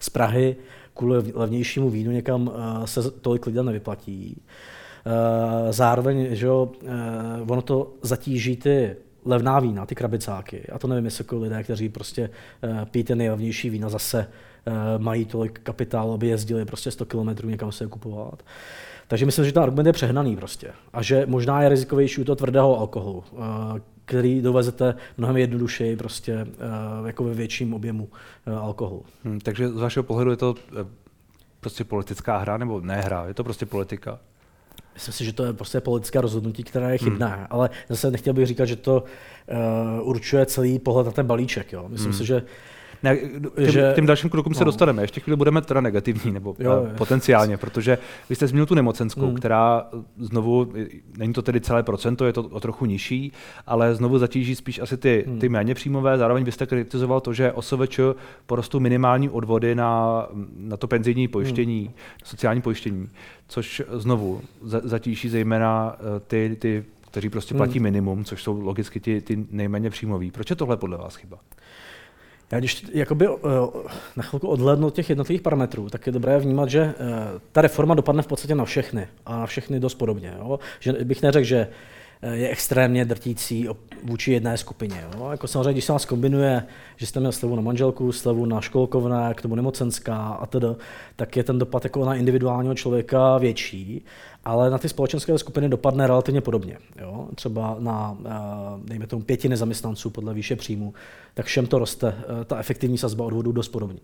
z 0.00 0.10
Prahy 0.12 0.56
kvůli 0.94 1.32
levnějšímu 1.34 1.90
vínu 1.90 2.10
někam 2.10 2.50
eh, 2.54 2.86
se 2.86 3.10
tolik 3.10 3.46
lidem 3.46 3.66
nevyplatí. 3.66 4.42
Eh, 5.06 5.72
zároveň, 5.72 6.26
že 6.30 6.48
ono 7.48 7.62
to 7.62 7.92
zatíží 8.02 8.56
ty 8.56 8.96
levná 9.24 9.60
vína, 9.60 9.86
ty 9.86 9.94
krabicáky. 9.94 10.66
A 10.72 10.78
to 10.78 10.88
nevím, 10.88 11.04
jestli 11.04 11.22
jako 11.22 11.38
lidé, 11.38 11.62
kteří 11.62 11.88
prostě 11.88 12.30
pijí 12.90 13.04
ty 13.04 13.14
nejlevnější 13.14 13.70
vína, 13.70 13.88
zase 13.88 14.26
mají 14.98 15.24
tolik 15.24 15.60
kapitálu, 15.62 16.12
aby 16.12 16.26
jezdili 16.26 16.64
prostě 16.64 16.90
100 16.90 17.04
km 17.04 17.48
někam 17.48 17.72
se 17.72 17.84
je 17.84 17.88
kupovat. 17.88 18.42
Takže 19.08 19.26
myslím, 19.26 19.44
že 19.44 19.52
ten 19.52 19.62
argument 19.62 19.86
je 19.86 19.92
přehnaný 19.92 20.36
prostě. 20.36 20.72
A 20.92 21.02
že 21.02 21.26
možná 21.26 21.62
je 21.62 21.68
rizikovější 21.68 22.20
u 22.20 22.24
toho 22.24 22.36
tvrdého 22.36 22.78
alkoholu, 22.78 23.24
eh, 23.32 23.80
který 24.04 24.42
dovezete 24.42 24.94
mnohem 25.16 25.36
jednodušeji 25.36 25.96
prostě 25.96 26.32
eh, 26.32 26.46
jako 27.06 27.24
ve 27.24 27.34
větším 27.34 27.74
objemu 27.74 28.08
eh, 28.46 28.52
alkoholu. 28.52 29.04
Hmm, 29.24 29.40
takže 29.40 29.68
z 29.68 29.80
vašeho 29.80 30.04
pohledu 30.04 30.30
je 30.30 30.36
to 30.36 30.54
prostě 31.60 31.84
politická 31.84 32.38
hra 32.38 32.56
nebo 32.56 32.80
ne 32.80 33.00
hra, 33.00 33.24
je 33.26 33.34
to 33.34 33.44
prostě 33.44 33.66
politika? 33.66 34.18
Myslím 34.94 35.14
si, 35.14 35.24
že 35.24 35.32
to 35.32 35.44
je 35.44 35.52
prostě 35.52 35.80
politické 35.80 36.20
rozhodnutí, 36.20 36.64
které 36.64 36.92
je 36.92 36.98
chybné, 36.98 37.26
hmm. 37.26 37.46
ale 37.50 37.70
zase 37.88 38.10
nechtěl 38.10 38.34
bych 38.34 38.46
říkat, 38.46 38.64
že 38.64 38.76
to 38.76 39.04
uh, 40.02 40.08
určuje 40.08 40.46
celý 40.46 40.78
pohled 40.78 41.06
na 41.06 41.12
ten 41.12 41.26
balíček. 41.26 41.72
Jo. 41.72 41.84
Myslím 41.88 42.10
hmm. 42.10 42.18
si, 42.18 42.26
že 42.26 42.42
ne, 43.02 43.16
tím, 43.16 43.70
že, 43.70 43.92
tím 43.94 44.06
dalším 44.06 44.30
krokům 44.30 44.52
no. 44.52 44.58
se 44.58 44.64
dostaneme. 44.64 45.02
Ještě 45.02 45.20
chvíli 45.20 45.36
budeme 45.36 45.62
teda 45.62 45.80
negativní, 45.80 46.32
nebo 46.32 46.56
jo, 46.58 46.80
uh, 46.82 46.88
potenciálně, 46.88 47.56
protože 47.56 47.98
vy 48.28 48.34
jste 48.36 48.46
zmínil 48.46 48.66
tu 48.66 48.74
nemocenskou, 48.74 49.26
mm. 49.26 49.34
která 49.34 49.86
znovu, 50.18 50.72
není 51.18 51.32
to 51.32 51.42
tedy 51.42 51.60
celé 51.60 51.82
procento, 51.82 52.26
je 52.26 52.32
to 52.32 52.42
o 52.42 52.60
trochu 52.60 52.86
nižší, 52.86 53.32
ale 53.66 53.94
znovu 53.94 54.18
zatíží 54.18 54.54
spíš 54.54 54.78
asi 54.78 54.96
ty, 54.96 55.24
mm. 55.26 55.38
ty 55.38 55.48
méně 55.48 55.74
příjmové. 55.74 56.18
Zároveň 56.18 56.44
vy 56.44 56.52
jste 56.52 56.66
kritizoval 56.66 57.20
to, 57.20 57.32
že 57.32 57.52
OSVČ 57.52 58.00
porostou 58.46 58.80
minimální 58.80 59.30
odvody 59.30 59.74
na, 59.74 60.26
na 60.56 60.76
to 60.76 60.88
penzijní 60.88 61.28
pojištění, 61.28 61.80
mm. 61.80 61.94
sociální 62.24 62.62
pojištění, 62.62 63.08
což 63.48 63.82
znovu 63.92 64.40
zatíží 64.62 65.28
zejména 65.28 65.96
eh, 65.98 66.20
ty, 66.20 66.56
ty 66.58 66.84
kteří 67.10 67.28
prostě 67.28 67.54
platí 67.54 67.78
mm. 67.78 67.82
minimum, 67.82 68.24
což 68.24 68.42
jsou 68.42 68.60
logicky 68.60 69.00
ty, 69.00 69.20
ty 69.20 69.46
nejméně 69.50 69.90
příjmoví. 69.90 70.30
Proč 70.30 70.50
je 70.50 70.56
tohle 70.56 70.76
podle 70.76 70.96
vás 70.96 71.16
chyba? 71.16 71.38
Já 72.52 72.58
když 72.58 72.84
jakoby, 72.92 73.28
uh, 73.28 73.38
na 74.16 74.22
chvilku 74.22 74.48
odhlednu 74.48 74.86
od 74.86 74.94
těch 74.94 75.08
jednotlivých 75.08 75.42
parametrů, 75.42 75.90
tak 75.90 76.06
je 76.06 76.12
dobré 76.12 76.38
vnímat, 76.38 76.70
že 76.70 76.84
uh, 76.84 76.92
ta 77.52 77.62
reforma 77.62 77.94
dopadne 77.94 78.22
v 78.22 78.26
podstatě 78.26 78.54
na 78.54 78.64
všechny 78.64 79.08
a 79.26 79.36
na 79.36 79.46
všechny 79.46 79.80
dost 79.80 79.94
podobně. 79.94 80.34
Jo? 80.38 80.58
Že 80.80 80.92
bych 80.92 81.22
neřekl, 81.22 81.44
že 81.46 81.68
Eh, 81.68 81.97
je 82.22 82.48
extrémně 82.48 83.04
drtící 83.04 83.68
vůči 84.04 84.32
jedné 84.32 84.56
skupině. 84.56 85.04
Jo. 85.14 85.30
Jako 85.30 85.46
samozřejmě, 85.48 85.72
když 85.72 85.84
se 85.84 85.92
vás 85.92 86.04
kombinuje, 86.04 86.62
že 86.96 87.06
jste 87.06 87.20
měl 87.20 87.32
slevu 87.32 87.56
na 87.56 87.62
manželku, 87.62 88.12
slevu 88.12 88.46
na 88.46 88.60
školkovné, 88.60 89.34
k 89.34 89.42
tomu 89.42 89.54
nemocenská 89.54 90.16
a 90.16 90.46
tedy, 90.46 90.66
tak 91.16 91.36
je 91.36 91.44
ten 91.44 91.58
dopad 91.58 91.84
jako 91.84 92.04
na 92.04 92.14
individuálního 92.14 92.74
člověka 92.74 93.38
větší, 93.38 94.04
ale 94.44 94.70
na 94.70 94.78
ty 94.78 94.88
společenské 94.88 95.38
skupiny 95.38 95.68
dopadne 95.68 96.06
relativně 96.06 96.40
podobně. 96.40 96.78
Jo. 97.00 97.28
Třeba 97.34 97.76
na, 97.78 98.16
eh, 98.26 98.30
dejme 98.84 99.06
tomu, 99.06 99.22
pěti 99.22 99.48
nezaměstnanců 99.48 100.10
podle 100.10 100.34
výše 100.34 100.56
příjmu, 100.56 100.94
tak 101.34 101.46
všem 101.46 101.66
to 101.66 101.78
roste, 101.78 102.14
eh, 102.18 102.44
ta 102.44 102.58
efektivní 102.58 102.98
sazba 102.98 103.24
odvodů 103.24 103.52
dost 103.52 103.68
podobně. 103.68 104.00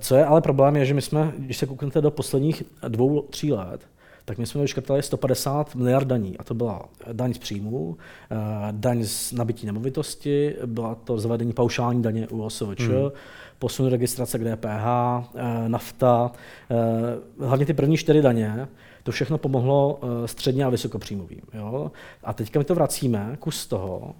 Co 0.00 0.14
je 0.14 0.24
ale 0.24 0.40
problém, 0.40 0.76
je, 0.76 0.84
že 0.84 0.94
my 0.94 1.02
jsme, 1.02 1.32
když 1.38 1.56
se 1.56 1.66
kouknete 1.66 2.00
do 2.00 2.10
posledních 2.10 2.62
dvou, 2.88 3.22
tří 3.22 3.52
let, 3.52 3.80
tak 4.24 4.38
my 4.38 4.46
jsme 4.46 4.62
vyškrtali 4.62 5.02
150 5.02 5.74
miliard 5.74 6.08
daní. 6.08 6.38
A 6.38 6.44
to 6.44 6.54
byla 6.54 6.88
daň 7.12 7.34
z 7.34 7.38
příjmů, 7.38 7.96
eh, 8.30 8.36
daň 8.70 9.04
z 9.04 9.32
nabití 9.32 9.66
nemovitosti, 9.66 10.56
byla 10.66 10.94
to 10.94 11.18
zavedení 11.18 11.52
paušální 11.52 12.02
daně 12.02 12.28
u 12.28 12.42
OSVČ, 12.42 12.80
hmm. 12.80 13.10
posun 13.58 13.86
registrace 13.86 14.38
k 14.38 14.44
DPH, 14.44 14.86
eh, 15.34 15.68
nafta, 15.68 16.32
eh, 16.70 17.46
hlavně 17.46 17.66
ty 17.66 17.74
první 17.74 17.96
čtyři 17.96 18.22
daně, 18.22 18.68
to 19.02 19.12
všechno 19.12 19.38
pomohlo 19.38 20.00
středně 20.26 20.64
a 20.64 20.68
vysokopříjmovým. 20.68 21.40
Jo? 21.54 21.90
A 22.24 22.32
teďka 22.32 22.58
my 22.58 22.64
to 22.64 22.74
vracíme, 22.74 23.36
kus 23.40 23.66
toho, 23.66 24.14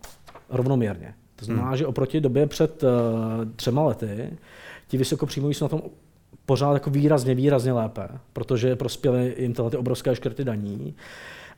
rovnoměrně. 0.49 1.15
To 1.37 1.45
znamená, 1.45 1.69
hmm. 1.69 1.77
že 1.77 1.87
oproti 1.87 2.21
době 2.21 2.47
před 2.47 2.85
třema 3.57 3.83
lety, 3.83 4.39
ti 4.89 4.97
vysokopříjmoví 4.97 5.55
jsou 5.55 5.65
na 5.65 5.69
tom 5.69 5.83
pořád 6.47 6.73
jako 6.73 6.91
výrazně, 6.91 7.35
výrazně 7.35 7.73
lépe, 7.73 8.09
protože 8.33 8.77
prospěly 8.77 9.35
jim 9.39 9.53
tyhle 9.53 9.71
ty 9.71 9.77
obrovské 9.77 10.17
škrty 10.17 10.45
daní. 10.45 10.95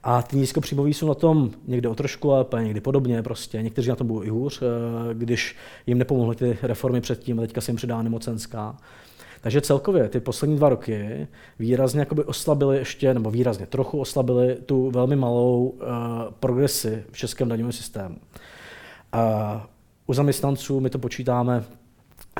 A 0.03 0.23
ty 0.23 0.37
nízkopříjmoví 0.37 0.95
jsou 0.95 1.09
na 1.09 1.15
tom 1.15 1.51
někde 1.67 1.89
o 1.89 1.95
trošku 1.95 2.31
lépe, 2.31 2.65
někdy 2.65 2.81
podobně 2.81 3.23
prostě. 3.23 3.63
Někteří 3.63 3.89
na 3.89 3.97
tom 3.97 4.07
budou 4.07 4.23
i 4.23 4.29
hůř, 4.29 4.63
eh, 4.63 5.15
když 5.15 5.57
jim 5.87 5.99
nepomohly 5.99 6.37
ty 6.37 6.59
reformy 6.63 7.01
předtím 7.01 7.39
a 7.39 7.43
teďka 7.43 7.61
se 7.61 7.71
jim 7.71 7.77
přidá 7.77 8.03
nemocenská. 8.03 8.77
Takže 9.41 9.61
celkově 9.61 10.09
ty 10.09 10.21
poslední 10.21 10.57
dva 10.57 10.69
roky 10.69 11.29
výrazně 11.59 12.01
jakoby 12.01 12.25
oslabili 12.25 12.79
ještě, 12.79 13.15
nebo 13.15 13.31
výrazně 13.31 13.67
trochu 13.67 14.01
oslabili 14.01 14.57
tu 14.67 14.91
velmi 14.91 15.17
malou 15.17 15.67
uh, 15.67 15.89
progresi 16.41 17.05
v 17.13 17.17
českém 17.17 17.49
daňovém 17.49 17.73
systému. 17.73 18.17
Uh, 19.15 19.61
u 20.07 20.15
zaměstnanců 20.15 20.81
my 20.81 20.91
to 20.91 20.99
počítáme 20.99 21.65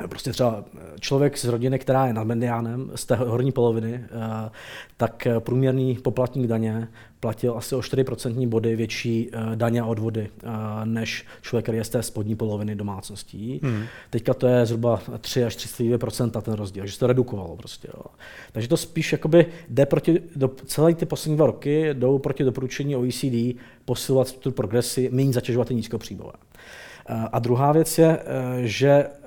prostě 0.09 0.31
třeba 0.31 0.63
člověk 0.99 1.37
z 1.37 1.45
rodiny, 1.45 1.79
která 1.79 2.07
je 2.07 2.13
nad 2.13 2.23
mediánem, 2.23 2.91
z 2.95 3.05
té 3.05 3.15
horní 3.15 3.51
poloviny, 3.51 3.93
eh, 3.93 4.49
tak 4.97 5.27
průměrný 5.39 5.95
poplatník 5.95 6.47
daně 6.47 6.87
platil 7.19 7.57
asi 7.57 7.75
o 7.75 7.81
4% 7.81 8.47
body 8.47 8.75
větší 8.75 9.29
eh, 9.31 9.55
daně 9.55 9.81
a 9.81 9.85
odvody 9.85 10.29
eh, 10.43 10.47
než 10.85 11.25
člověk, 11.41 11.65
který 11.65 11.77
je 11.77 11.83
z 11.83 11.89
té 11.89 12.03
spodní 12.03 12.35
poloviny 12.35 12.75
domácností. 12.75 13.59
Hmm. 13.63 13.83
Teďka 14.09 14.33
to 14.33 14.47
je 14.47 14.65
zhruba 14.65 15.01
3 15.21 15.43
až 15.43 15.57
32% 15.57 16.41
ten 16.41 16.53
rozdíl, 16.53 16.85
že 16.85 16.93
se 16.93 16.99
to 16.99 17.07
redukovalo 17.07 17.55
prostě. 17.55 17.87
Jo. 17.97 18.03
Takže 18.51 18.67
to 18.67 18.77
spíš 18.77 19.11
jakoby 19.11 19.45
jde 19.69 19.85
proti, 19.85 20.21
do, 20.35 20.51
celé 20.65 20.95
ty 20.95 21.05
poslední 21.05 21.35
dva 21.37 21.45
roky 21.45 21.93
jdou 21.93 22.19
proti 22.19 22.43
doporučení 22.43 22.95
OECD 22.95 23.59
posilovat 23.85 24.31
tu 24.31 24.51
progresi, 24.51 25.09
méně 25.11 25.33
zatěžovat 25.33 25.67
ty 25.67 25.75
nízkopříjmové. 25.75 26.33
A 27.31 27.39
druhá 27.39 27.71
věc 27.71 27.97
je, 27.97 28.19
že 28.61 29.05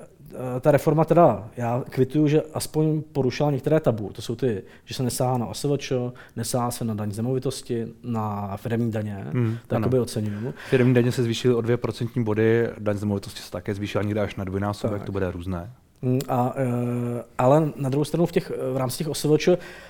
ta 0.61 0.71
reforma 0.71 1.05
teda, 1.05 1.49
já 1.57 1.83
kvituju, 1.89 2.27
že 2.27 2.41
aspoň 2.53 3.01
porušila 3.01 3.51
některé 3.51 3.79
tabu. 3.79 4.09
To 4.13 4.21
jsou 4.21 4.35
ty, 4.35 4.63
že 4.85 4.93
se 4.93 5.03
nesáhá 5.03 5.37
na 5.37 5.45
OSVČ, 5.45 5.93
nesáhá 6.35 6.71
se 6.71 6.85
na 6.85 6.93
daň 6.93 7.11
zemovitosti, 7.11 7.87
na 8.03 8.57
firmní 8.57 8.91
daně, 8.91 9.25
hmm, 9.31 9.57
to 9.67 9.75
jakoby 9.75 9.99
oceňuju. 9.99 10.53
Firmní 10.69 10.93
daně 10.93 11.11
se 11.11 11.23
zvýšily 11.23 11.53
o 11.53 11.61
2% 11.61 12.23
body, 12.23 12.69
daň 12.79 12.97
zemovitosti 12.97 13.41
se 13.41 13.51
také 13.51 13.73
zvýšila 13.73 14.03
někde 14.03 14.21
až 14.21 14.35
na 14.35 14.43
dvojnásobek, 14.43 15.03
to 15.03 15.11
bude 15.11 15.31
různé. 15.31 15.71
Hmm, 16.03 16.19
a, 16.29 16.53
e, 16.55 17.23
ale 17.37 17.71
na 17.75 17.89
druhou 17.89 18.05
stranu 18.05 18.25
v, 18.25 18.31
těch, 18.31 18.51
v 18.73 18.77
rámci 18.77 18.97
těch 18.97 19.07
OSVČ 19.07 19.49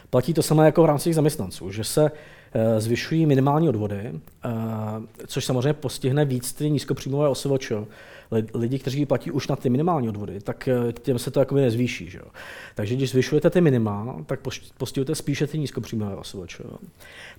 platí 0.09 0.33
to 0.33 0.43
samé 0.43 0.65
jako 0.65 0.83
v 0.83 0.85
rámci 0.85 1.03
těch 1.03 1.15
zaměstnanců, 1.15 1.71
že 1.71 1.83
se 1.83 2.11
zvyšují 2.77 3.25
minimální 3.25 3.69
odvody, 3.69 3.95
e, 3.95 4.19
což 5.27 5.45
samozřejmě 5.45 5.73
postihne 5.73 6.25
víc 6.25 6.53
ty 6.53 6.69
nízkopříjmové 6.69 7.29
OSVČ, 7.29 7.71
lidi, 8.53 8.79
kteří 8.79 9.05
platí 9.05 9.31
už 9.31 9.47
na 9.47 9.55
ty 9.55 9.69
minimální 9.69 10.09
odvody, 10.09 10.39
tak 10.39 10.67
eh, 10.67 10.93
těm 10.93 11.19
se 11.19 11.31
to 11.31 11.39
jako 11.39 11.55
nezvýší. 11.55 12.09
Že? 12.09 12.19
Takže 12.75 12.95
když 12.95 13.09
zvyšujete 13.09 13.49
ty 13.49 13.61
minima, 13.61 14.15
tak 14.25 14.39
postihujete 14.77 15.15
spíše 15.15 15.47
ty 15.47 15.59
nízkopříjmové 15.59 16.15
OSVČ. 16.15 16.61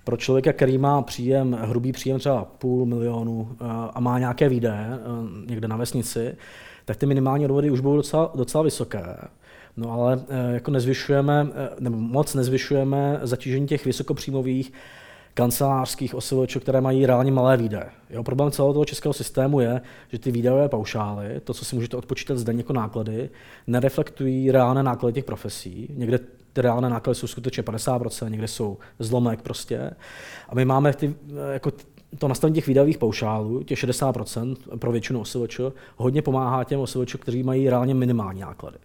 Pro 0.03 0.17
člověka, 0.17 0.53
který 0.53 0.77
má 0.77 1.01
příjem, 1.01 1.57
hrubý 1.61 1.91
příjem 1.91 2.19
třeba 2.19 2.45
půl 2.45 2.85
milionu 2.85 3.49
eh, 3.51 3.65
a 3.93 3.99
má 3.99 4.19
nějaké 4.19 4.49
výdaje 4.49 4.87
eh, 4.89 4.99
někde 5.49 5.67
na 5.67 5.77
vesnici, 5.77 6.35
tak 6.85 6.97
ty 6.97 7.05
minimální 7.05 7.45
odvody 7.45 7.71
už 7.71 7.79
budou 7.79 7.95
docela, 7.95 8.31
docela 8.35 8.63
vysoké. 8.63 9.17
No 9.77 9.91
ale 9.91 10.23
jako 10.51 10.71
nezvyšujeme, 10.71 11.47
nebo 11.79 11.97
moc 11.97 12.35
nezvyšujeme 12.35 13.19
zatížení 13.21 13.67
těch 13.67 13.85
vysokopříjmových 13.85 14.73
kancelářských 15.33 16.15
OSVČ, 16.15 16.57
které 16.57 16.81
mají 16.81 17.05
reálně 17.05 17.31
malé 17.31 17.57
výdaje. 17.57 17.89
Jo, 18.09 18.23
problém 18.23 18.51
celého 18.51 18.73
toho 18.73 18.85
českého 18.85 19.13
systému 19.13 19.59
je, 19.59 19.81
že 20.11 20.19
ty 20.19 20.31
výdajové 20.31 20.69
paušály, 20.69 21.41
to, 21.43 21.53
co 21.53 21.65
si 21.65 21.75
můžete 21.75 21.97
odpočítat 21.97 22.37
zde 22.37 22.53
jako 22.53 22.73
náklady, 22.73 23.29
nereflektují 23.67 24.51
reálné 24.51 24.83
náklady 24.83 25.13
těch 25.13 25.25
profesí. 25.25 25.87
Někde 25.95 26.19
ty 26.53 26.61
reálné 26.61 26.89
náklady 26.89 27.15
jsou 27.15 27.27
skutečně 27.27 27.63
50%, 27.63 28.29
někde 28.29 28.47
jsou 28.47 28.77
zlomek 28.99 29.41
prostě. 29.41 29.91
A 30.49 30.55
my 30.55 30.65
máme 30.65 30.93
ty, 30.93 31.15
jako 31.53 31.71
to 32.19 32.27
nastavení 32.27 32.55
těch 32.55 32.67
výdajových 32.67 32.97
paušálů, 32.97 33.63
těch 33.63 33.79
60% 33.79 34.55
pro 34.77 34.91
většinu 34.91 35.21
OSVČ, 35.21 35.59
hodně 35.97 36.21
pomáhá 36.21 36.63
těm 36.63 36.79
OSVČ, 36.79 37.15
kteří 37.15 37.43
mají 37.43 37.69
reálně 37.69 37.93
minimální 37.93 38.41
náklady. 38.41 38.77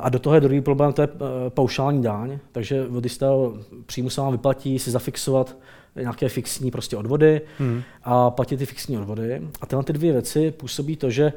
A 0.00 0.08
do 0.08 0.18
toho 0.18 0.34
je 0.34 0.40
druhý 0.40 0.60
problém, 0.60 0.92
to 0.92 1.02
je 1.02 1.08
eh, 1.14 1.50
paušální 1.50 2.02
daň, 2.02 2.38
takže 2.52 2.86
od 2.88 3.04
jistého 3.04 3.54
příjmu 3.86 4.10
se 4.10 4.20
vám 4.20 4.32
vyplatí 4.32 4.78
si 4.78 4.90
zafixovat 4.90 5.56
nějaké 5.96 6.28
fixní 6.28 6.70
prostě 6.70 6.96
odvody 6.96 7.40
hmm. 7.58 7.82
a 8.02 8.30
platit 8.30 8.56
ty 8.56 8.66
fixní 8.66 8.98
odvody. 8.98 9.42
A 9.60 9.66
tyhle 9.66 9.84
ty 9.84 9.92
dvě 9.92 10.12
věci 10.12 10.50
působí 10.50 10.96
to, 10.96 11.10
že 11.10 11.32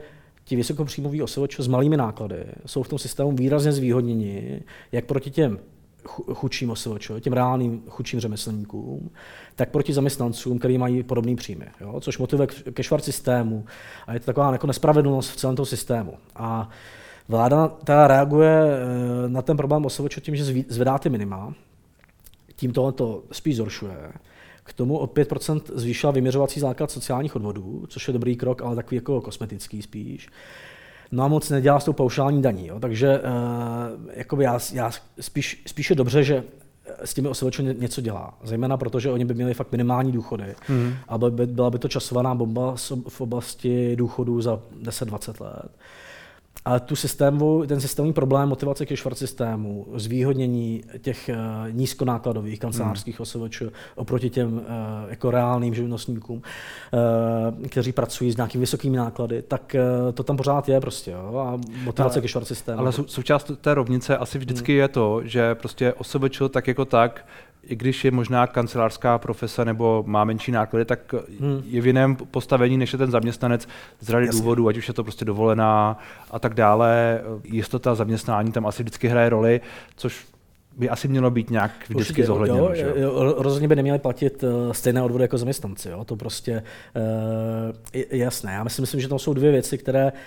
ti 0.46 0.56
vysokopříjmoví 0.56 1.22
osoboč 1.22 1.60
s 1.60 1.68
malými 1.68 1.98
náklady 1.98 2.46
jsou 2.66 2.84
v 2.84 2.88
tom 2.88 3.00
systému 3.00 3.32
výrazně 3.32 3.72
zvýhodněni, 3.72 4.62
jak 4.92 5.06
proti 5.06 5.32
těm 5.32 5.60
chudším 6.34 6.70
osoboč, 6.70 7.12
těm 7.20 7.34
reálným 7.34 7.84
chudším 7.90 8.20
řemeslníkům, 8.20 9.10
tak 9.56 9.70
proti 9.70 9.94
zaměstnancům, 9.94 10.60
kteří 10.60 10.78
mají 10.78 11.04
podobný 11.04 11.36
příjmy, 11.36 11.66
jo? 11.82 12.00
což 12.00 12.18
motivuje 12.18 12.48
ke 12.74 12.84
švart 12.84 13.04
systému 13.04 13.66
a 14.08 14.14
je 14.14 14.20
to 14.20 14.26
taková 14.26 14.52
jako 14.52 14.68
nespravedlnost 14.68 15.32
v 15.32 15.36
celém 15.36 15.56
tom 15.56 15.66
systému. 15.66 16.14
A 16.36 16.70
Vláda 17.28 17.68
ta 17.68 18.08
reaguje 18.08 18.64
eh, 18.64 19.30
na 19.30 19.42
ten 19.42 19.58
problém 19.58 19.86
osobočo 19.86 20.22
tím, 20.22 20.36
že 20.36 20.64
zvedá 20.68 20.98
ty 20.98 21.10
minima, 21.10 21.54
tím 22.56 22.72
tohle 22.72 22.92
to 22.92 23.24
spíš 23.32 23.56
zhoršuje. 23.56 23.98
K 24.64 24.74
tomu 24.74 24.98
o 24.98 25.06
5% 25.06 25.62
zvýšila 25.76 26.12
vyměřovací 26.12 26.60
základ 26.60 26.92
sociálních 26.92 27.36
odvodů, 27.36 27.86
což 27.88 28.08
je 28.08 28.14
dobrý 28.14 28.36
krok, 28.36 28.62
ale 28.62 28.76
takový 28.76 28.96
jako 28.96 29.22
kosmetický 29.22 29.82
spíš. 29.82 30.30
No 31.12 31.24
a 31.24 31.28
moc 31.28 31.50
nedělá 31.50 31.80
s 31.80 31.86
tou 31.86 31.94
paušální 31.94 32.42
daní. 32.42 32.68
Jo. 32.68 32.80
Takže 32.80 33.20
uh, 33.20 33.26
jakoby 34.14 34.44
já, 34.44 34.60
já 34.74 34.92
spíš, 35.20 35.64
spíš 35.68 35.90
je 35.90 35.96
dobře, 35.96 36.24
že 36.24 36.44
s 37.04 37.14
těmi 37.14 37.28
osoboči 37.28 37.64
něco 37.64 38.02
dělá. 38.02 38.38
Zejména 38.44 38.78
proto, 38.78 39.00
že 39.00 39.12
oni 39.12 39.26
by 39.26 39.34
měli 39.34 39.54
fakt 39.54 39.72
minimální 39.72 40.12
důchody. 40.12 40.56
Mm. 40.70 40.94
A 41.08 41.18
by, 41.18 41.48
byla 41.48 41.70
by 41.70 41.80
to 41.80 41.88
časovaná 41.88 42.36
bomba 42.36 42.76
v 43.08 43.22
oblasti 43.22 43.96
důchodů 43.96 44.42
za 44.42 44.60
10-20 44.82 45.44
let. 45.44 45.72
Ale 46.66 46.80
tu 46.80 46.96
systému, 46.96 47.66
ten 47.68 47.82
systémový 47.82 48.14
problém 48.14 48.50
motivace 48.50 48.86
ke 48.86 48.98
švart 48.98 49.18
systému, 49.18 49.88
zvýhodnění 49.96 50.84
těch 51.02 51.30
uh, 51.30 51.72
nízkonákladových 51.72 52.60
kancelářských 52.60 53.20
hmm. 53.20 53.22
OSVČ 53.22 53.64
oproti 53.96 54.30
těm 54.30 54.54
uh, 54.54 54.62
jako 55.10 55.32
reálným 55.32 55.74
živnostníkům, 55.74 56.42
uh, 57.62 57.68
kteří 57.68 57.92
pracují 57.92 58.32
s 58.32 58.38
nějakými 58.38 58.62
vysokými 58.62 58.98
náklady, 58.98 59.42
tak 59.42 59.76
uh, 60.06 60.12
to 60.12 60.24
tam 60.24 60.38
pořád 60.38 60.70
je 60.70 60.82
prostě. 60.82 61.12
Jo? 61.12 61.38
A 61.38 61.60
motivace 61.84 62.16
ale, 62.16 62.22
ke 62.22 62.28
švart 62.28 62.48
systému. 62.48 62.80
Ale 62.80 62.92
sou, 62.92 63.08
součást 63.08 63.52
té 63.62 63.74
rovnice 63.74 64.18
asi 64.18 64.40
vždycky 64.40 64.72
hmm. 64.72 64.80
je 64.80 64.88
to, 64.88 65.22
že 65.24 65.56
prostě 65.56 65.94
OSVČ 65.94 66.42
tak 66.50 66.68
jako 66.68 66.86
tak 66.86 67.26
i 67.68 67.76
když 67.76 68.06
je 68.06 68.12
možná 68.12 68.48
kancelářská 68.48 69.18
profese 69.18 69.66
nebo 69.66 70.04
má 70.08 70.24
menší 70.24 70.52
náklady, 70.52 70.86
tak 70.86 71.14
hmm. 71.40 71.64
je 71.66 71.82
v 71.82 71.88
jiném 71.88 72.16
postavení, 72.16 72.78
než 72.78 72.94
je 72.94 72.98
ten 72.98 73.12
zaměstnanec 73.12 73.68
z 74.00 74.10
řady 74.10 74.26
Jasně. 74.26 74.42
důvodů, 74.42 74.68
ať 74.68 74.78
už 74.78 74.88
je 74.88 74.94
to 74.94 75.04
prostě 75.04 75.26
dovolená 75.26 76.00
a 76.32 76.40
tak 76.40 76.54
dále. 76.54 77.22
Jistota 77.44 77.96
zaměstnání 77.96 78.52
tam 78.52 78.66
asi 78.66 78.84
vždycky 78.84 79.08
hraje 79.08 79.30
roli, 79.30 79.62
což 79.96 80.26
by 80.78 80.90
asi 80.90 81.08
mělo 81.08 81.32
být 81.32 81.50
nějak 81.50 81.72
vždycky 81.72 81.96
Určitě, 81.96 82.26
zohledněno. 82.26 82.64
Jo, 82.64 82.76
že? 82.76 82.94
Jo, 82.96 83.36
rozhodně 83.38 83.68
by 83.68 83.76
neměly 83.76 84.00
platit 84.00 84.44
uh, 84.44 84.72
stejné 84.72 85.02
odvody 85.02 85.24
jako 85.24 85.38
zaměstnanci. 85.38 85.90
Jo? 85.90 86.06
To 86.06 86.16
prostě 86.16 86.64
uh, 86.96 87.74
je 87.94 88.18
jasné. 88.18 88.54
Já 88.54 88.64
myslím, 88.64 88.84
myslím, 88.84 89.02
že 89.02 89.08
to 89.08 89.20
jsou 89.20 89.34
dvě 89.34 89.52
věci, 89.52 89.78
které 89.78 90.12
uh, 90.12 90.18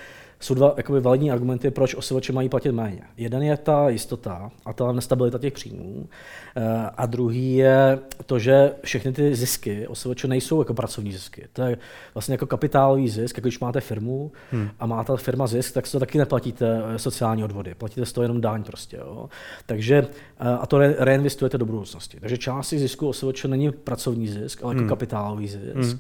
jsou 0.41 0.55
dva 0.55 0.75
jakoby, 0.77 1.01
validní 1.01 1.31
argumenty, 1.31 1.71
proč 1.71 1.95
osivače 1.95 2.33
mají 2.33 2.49
platit 2.49 2.73
méně. 2.73 3.03
Jeden 3.17 3.43
je 3.43 3.57
ta 3.57 3.89
jistota 3.89 4.51
a 4.65 4.73
ta 4.73 4.93
nestabilita 4.93 5.39
těch 5.39 5.53
příjmů. 5.53 6.09
Eh, 6.57 6.91
a 6.97 7.07
druhý 7.07 7.57
je 7.57 7.99
to, 8.27 8.39
že 8.39 8.73
všechny 8.85 9.13
ty 9.13 9.35
zisky 9.35 9.87
osivače 9.87 10.29
nejsou 10.29 10.59
jako 10.59 10.75
pracovní 10.75 11.13
zisky. 11.13 11.47
To 11.53 11.63
je 11.63 11.79
vlastně 12.15 12.35
jako 12.35 12.47
kapitálový 12.47 13.09
zisk, 13.09 13.37
jako 13.37 13.45
když 13.45 13.61
máte 13.61 13.81
firmu 13.81 14.33
hmm. 14.51 14.69
a 14.81 14.87
má 14.87 15.05
ta 15.05 15.17
firma 15.17 15.47
zisk, 15.47 15.75
tak 15.75 15.91
to 15.91 16.01
taky 16.01 16.19
neplatíte 16.19 16.83
eh, 16.95 16.99
sociální 16.99 17.45
odvody. 17.45 17.75
Platíte 17.75 18.07
z 18.07 18.13
toho 18.13 18.23
jenom 18.23 18.41
daň 18.41 18.63
prostě. 18.63 18.97
Jo. 18.97 19.29
Takže, 19.67 20.07
eh, 20.41 20.49
a 20.61 20.67
to 20.67 20.79
reinvestujete 20.79 21.59
do 21.59 21.67
budoucnosti. 21.67 22.21
Takže 22.21 22.39
část 22.39 22.69
zisku 22.69 23.09
osivače 23.09 23.49
není 23.49 23.71
pracovní 23.71 24.29
zisk, 24.29 24.63
ale 24.63 24.73
jako 24.73 24.81
hmm. 24.81 24.89
kapitálový 24.89 25.49
zisk. 25.49 25.97
Hmm. 25.97 25.99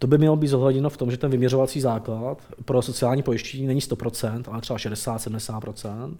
To 0.00 0.06
by 0.06 0.18
mělo 0.18 0.36
být 0.36 0.48
zohledněno 0.48 0.90
v 0.90 0.96
tom, 0.96 1.10
že 1.10 1.16
ten 1.16 1.30
vyměřovací 1.30 1.80
základ 1.80 2.42
pro 2.64 2.82
sociální 2.82 3.22
pojištění 3.22 3.66
není 3.70 3.80
100%, 3.80 4.42
ale 4.48 4.60
třeba 4.60 4.78
60-70%. 4.78 6.16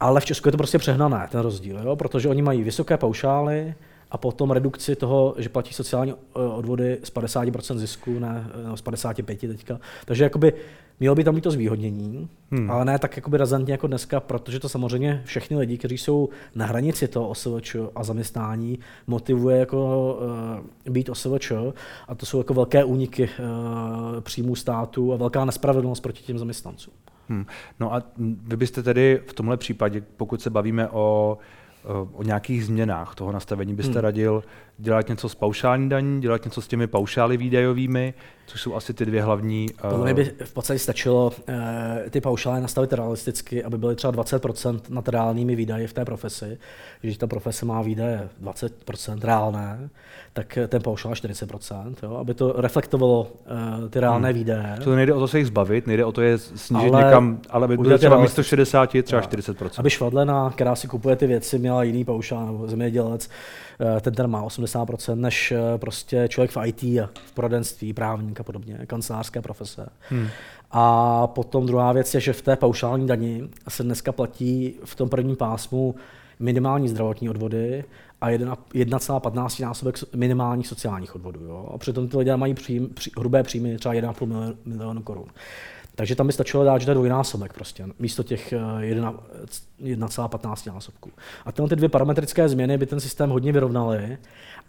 Ale 0.00 0.20
v 0.20 0.24
Česku 0.24 0.48
je 0.48 0.52
to 0.52 0.58
prostě 0.58 0.78
přehnané, 0.78 1.28
ten 1.30 1.40
rozdíl, 1.40 1.78
jo? 1.78 1.96
protože 1.96 2.28
oni 2.28 2.42
mají 2.42 2.62
vysoké 2.62 2.96
paušály, 2.96 3.74
a 4.10 4.18
potom 4.18 4.50
redukci 4.50 4.96
toho, 4.96 5.34
že 5.38 5.48
platí 5.48 5.74
sociální 5.74 6.12
eh, 6.12 6.38
odvody 6.38 6.98
z 7.02 7.12
50% 7.12 7.76
zisku, 7.76 8.18
ne 8.18 8.46
no, 8.66 8.76
z 8.76 8.82
55 8.82 9.40
teďka. 9.40 9.80
Takže 10.04 10.24
jakoby 10.24 10.52
mělo 11.00 11.14
by 11.14 11.24
tam 11.24 11.34
být 11.34 11.40
to 11.40 11.50
zvýhodnění, 11.50 12.28
hmm. 12.50 12.70
ale 12.70 12.84
ne 12.84 12.98
tak 12.98 13.16
jakoby 13.16 13.36
razantně 13.36 13.72
jako 13.72 13.86
dneska, 13.86 14.20
protože 14.20 14.60
to 14.60 14.68
samozřejmě 14.68 15.22
všechny 15.24 15.56
lidi, 15.56 15.78
kteří 15.78 15.98
jsou 15.98 16.28
na 16.54 16.66
hranici 16.66 17.08
toho 17.08 17.28
OSVČ 17.28 17.76
a 17.94 18.04
zaměstnání, 18.04 18.78
motivuje 19.06 19.58
jako 19.58 20.14
uh, 20.86 20.92
být 20.92 21.08
OSVČ 21.08 21.52
a 22.08 22.14
to 22.14 22.26
jsou 22.26 22.38
jako 22.38 22.54
velké 22.54 22.84
úniky 22.84 23.22
uh, 23.22 24.20
příjmů 24.20 24.56
státu 24.56 25.12
a 25.12 25.16
velká 25.16 25.44
nespravedlnost 25.44 26.02
proti 26.02 26.22
těm 26.22 26.38
zaměstnancům. 26.38 26.94
Hmm. 27.28 27.46
No 27.80 27.94
a 27.94 28.02
vy 28.18 28.56
byste 28.56 28.82
tedy 28.82 29.20
v 29.26 29.32
tomhle 29.32 29.56
případě, 29.56 30.02
pokud 30.16 30.42
se 30.42 30.50
bavíme 30.50 30.88
o 30.88 31.38
o 32.12 32.22
nějakých 32.22 32.64
změnách 32.64 33.14
toho 33.14 33.32
nastavení 33.32 33.74
byste 33.74 33.92
hmm. 33.92 34.02
radil 34.02 34.44
dělat 34.78 35.08
něco 35.08 35.28
s 35.28 35.34
paušální 35.34 35.88
daní, 35.88 36.20
dělat 36.20 36.44
něco 36.44 36.62
s 36.62 36.68
těmi 36.68 36.86
paušály 36.86 37.36
výdajovými, 37.36 38.14
což 38.46 38.60
jsou 38.60 38.74
asi 38.74 38.94
ty 38.94 39.06
dvě 39.06 39.22
hlavní. 39.22 39.66
Podle 39.90 40.04
mě 40.04 40.14
by 40.14 40.32
v 40.44 40.52
podstatě 40.52 40.78
stačilo 40.78 41.26
uh, 41.26 41.54
ty 42.10 42.20
paušály 42.20 42.60
nastavit 42.60 42.92
realisticky, 42.92 43.64
aby 43.64 43.78
byly 43.78 43.96
třeba 43.96 44.12
20% 44.12 44.80
nad 44.88 45.08
reálnými 45.08 45.56
výdaji 45.56 45.86
v 45.86 45.92
té 45.92 46.04
profesi. 46.04 46.58
Když 47.00 47.18
ta 47.18 47.26
profese 47.26 47.66
má 47.66 47.82
výdaje 47.82 48.28
20% 48.44 49.18
reálné, 49.22 49.88
tak 50.32 50.58
ten 50.68 50.82
paušál 50.82 51.12
40%, 51.12 51.94
jo, 52.02 52.16
aby 52.16 52.34
to 52.34 52.52
reflektovalo 52.56 53.22
uh, 53.82 53.88
ty 53.88 54.00
reálné 54.00 54.28
hmm. 54.28 54.38
výdaje. 54.38 54.76
To 54.84 54.96
nejde 54.96 55.12
o 55.12 55.20
to 55.20 55.28
se 55.28 55.38
jich 55.38 55.46
zbavit, 55.46 55.86
nejde 55.86 56.04
o 56.04 56.12
to 56.12 56.22
je 56.22 56.38
snížit 56.38 56.94
ale 56.94 57.04
někam, 57.04 57.38
ale 57.50 57.64
aby 57.64 57.76
bylo 57.76 57.98
třeba 57.98 58.20
místo 58.20 58.42
60, 58.42 58.90
třeba 59.02 59.22
40%. 59.22 59.70
Aby 59.78 59.90
švadlena, 59.90 60.50
která 60.50 60.76
si 60.76 60.88
kupuje 60.88 61.16
ty 61.16 61.26
věci, 61.26 61.58
měla 61.58 61.82
jiný 61.82 62.04
paušál, 62.04 62.46
nebo 62.46 62.68
zemědělec, 62.68 63.28
Eh, 63.80 64.00
ten 64.00 64.14
ten 64.14 64.26
má 64.26 64.42
80%, 64.42 65.20
než 65.20 65.52
eh, 65.52 65.78
prostě 65.78 66.26
člověk 66.28 66.50
v 66.50 66.66
IT 66.66 66.82
v 67.26 67.32
poradenství, 67.34 67.92
právník 67.92 68.40
a 68.40 68.42
podobně, 68.42 68.78
kancelářské 68.86 69.42
profese. 69.42 69.88
Hmm. 70.08 70.28
A 70.70 71.26
potom 71.26 71.66
druhá 71.66 71.92
věc 71.92 72.14
je, 72.14 72.20
že 72.20 72.32
v 72.32 72.42
té 72.42 72.56
paušální 72.56 73.06
dani 73.06 73.48
se 73.68 73.82
dneska 73.82 74.12
platí 74.12 74.74
v 74.84 74.94
tom 74.94 75.08
prvním 75.08 75.36
pásmu 75.36 75.94
minimální 76.40 76.88
zdravotní 76.88 77.30
odvody 77.30 77.84
a 78.20 78.30
1,15 78.30 79.60
násobek 79.62 80.14
minimálních 80.14 80.66
sociálních 80.66 81.14
odvodů. 81.14 81.40
Jo? 81.44 81.70
A 81.74 81.78
přitom 81.78 82.08
ty 82.08 82.16
lidé 82.16 82.36
mají 82.36 82.54
při, 82.54 82.88
hrubé 83.18 83.42
příjmy 83.42 83.78
třeba 83.78 83.94
1,5 83.94 84.56
milionu 84.64 85.02
korun. 85.02 85.26
Takže 85.96 86.16
tam 86.16 86.26
by 86.26 86.32
stačilo 86.32 86.64
dát, 86.64 86.78
že 86.78 86.84
to 86.84 86.90
je 86.90 86.94
dvojnásobek 86.94 87.52
prostě, 87.52 87.86
místo 87.98 88.22
těch 88.22 88.52
1,15 88.52 90.68
eh, 90.68 90.72
násobků. 90.72 91.10
A 91.44 91.52
tyhle 91.52 91.68
ty 91.68 91.76
dvě 91.76 91.88
parametrické 91.88 92.48
změny 92.48 92.78
by 92.78 92.86
ten 92.86 93.00
systém 93.00 93.30
hodně 93.30 93.52
vyrovnaly 93.52 94.18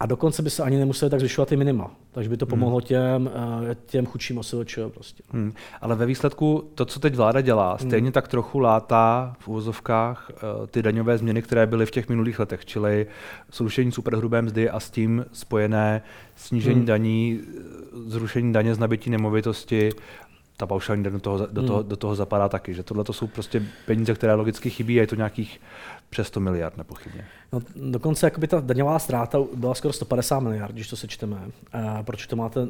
a 0.00 0.06
dokonce 0.06 0.42
by 0.42 0.50
se 0.50 0.62
ani 0.62 0.76
nemuseli 0.76 1.10
tak 1.10 1.20
zvyšovat 1.20 1.48
ty 1.48 1.56
minima. 1.56 1.90
Takže 2.12 2.30
by 2.30 2.36
to 2.36 2.46
hmm. 2.46 2.50
pomohlo 2.50 2.80
těm, 2.80 3.30
eh, 3.70 3.76
těm 3.86 4.06
chudším 4.06 4.38
OSVČ. 4.38 4.78
Prostě. 4.88 5.22
Hmm. 5.30 5.52
Ale 5.80 5.96
ve 5.96 6.06
výsledku 6.06 6.70
to, 6.74 6.84
co 6.84 7.00
teď 7.00 7.14
vláda 7.14 7.40
dělá, 7.40 7.68
hmm. 7.68 7.88
stejně 7.88 8.06
hmm. 8.06 8.12
tak 8.12 8.28
trochu 8.28 8.58
látá 8.58 9.36
v 9.38 9.48
úvozovkách 9.48 10.30
eh, 10.30 10.66
ty 10.66 10.82
daňové 10.82 11.18
změny, 11.18 11.42
které 11.42 11.66
byly 11.66 11.86
v 11.86 11.90
těch 11.90 12.08
minulých 12.08 12.38
letech, 12.38 12.64
čili 12.64 13.06
zrušení 13.52 13.92
superhrubé 13.92 14.42
mzdy 14.42 14.70
a 14.70 14.80
s 14.80 14.90
tím 14.90 15.26
spojené 15.32 16.02
snížení 16.36 16.76
hmm. 16.76 16.86
daní, 16.86 17.40
zrušení 18.06 18.52
daně 18.52 18.74
z 18.74 18.78
nabití 18.78 19.10
nemovitosti 19.10 19.90
ta 20.58 20.66
paušální 20.66 21.02
do 21.02 21.18
toho, 21.18 21.46
do, 21.50 21.62
toho, 21.62 21.78
hmm. 21.78 21.88
do 21.88 21.96
toho 21.96 22.14
zapadá 22.14 22.48
taky, 22.48 22.74
že 22.74 22.82
tohle 22.82 23.04
to 23.04 23.12
jsou 23.12 23.26
prostě 23.26 23.62
peníze, 23.86 24.14
které 24.14 24.34
logicky 24.34 24.70
chybí 24.70 24.98
a 24.98 25.00
je 25.00 25.06
to 25.06 25.14
nějakých 25.14 25.60
přes 26.10 26.26
100 26.26 26.40
miliard 26.40 26.76
nepochybně. 26.76 27.24
No, 27.52 27.60
dokonce 27.76 28.26
jakoby 28.26 28.48
ta 28.48 28.60
daňová 28.60 28.98
ztráta 28.98 29.38
byla 29.54 29.74
skoro 29.74 29.92
150 29.92 30.40
miliard, 30.40 30.72
když 30.72 30.88
to 30.88 30.96
sečteme. 30.96 31.36
E, 31.74 32.02
proč 32.02 32.26
to 32.26 32.36
máte, 32.36 32.68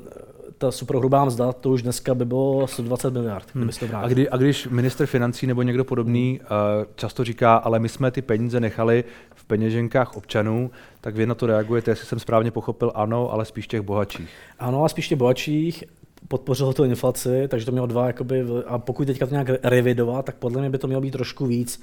ta 0.58 0.70
superhrubá 0.70 1.24
mzda, 1.24 1.52
to 1.52 1.70
už 1.70 1.82
dneska 1.82 2.14
by 2.14 2.24
bylo 2.24 2.66
120 2.66 3.10
miliard, 3.10 3.46
hmm. 3.54 3.68
to 3.68 3.86
a, 3.96 4.08
kdy, 4.08 4.28
a 4.28 4.36
když 4.36 4.68
minister 4.68 5.06
financí 5.06 5.46
nebo 5.46 5.62
někdo 5.62 5.84
podobný 5.84 6.40
hmm. 6.42 6.58
uh, 6.80 6.86
často 6.94 7.24
říká, 7.24 7.56
ale 7.56 7.78
my 7.78 7.88
jsme 7.88 8.10
ty 8.10 8.22
peníze 8.22 8.60
nechali 8.60 9.04
v 9.34 9.44
peněženkách 9.44 10.16
občanů, 10.16 10.70
tak 11.00 11.14
vy 11.14 11.26
na 11.26 11.34
to 11.34 11.46
reagujete, 11.46 11.90
jestli 11.90 12.06
jsem 12.06 12.18
správně 12.18 12.50
pochopil, 12.50 12.92
ano, 12.94 13.32
ale 13.32 13.44
spíš 13.44 13.66
těch 13.66 13.80
bohatších. 13.80 14.30
Ano, 14.58 14.84
a 14.84 14.88
spíš 14.88 15.08
těch 15.08 15.18
bohatších 15.18 15.84
podpořilo 16.28 16.72
to 16.72 16.84
inflaci, 16.84 17.48
takže 17.48 17.66
to 17.66 17.72
mělo 17.72 17.86
dva, 17.86 18.06
jakoby, 18.06 18.44
a 18.66 18.78
pokud 18.78 19.04
teďka 19.04 19.26
to 19.26 19.32
nějak 19.32 19.48
revidovat, 19.62 20.24
tak 20.24 20.36
podle 20.36 20.60
mě 20.60 20.70
by 20.70 20.78
to 20.78 20.86
mělo 20.86 21.02
být 21.02 21.10
trošku 21.10 21.46
víc 21.46 21.80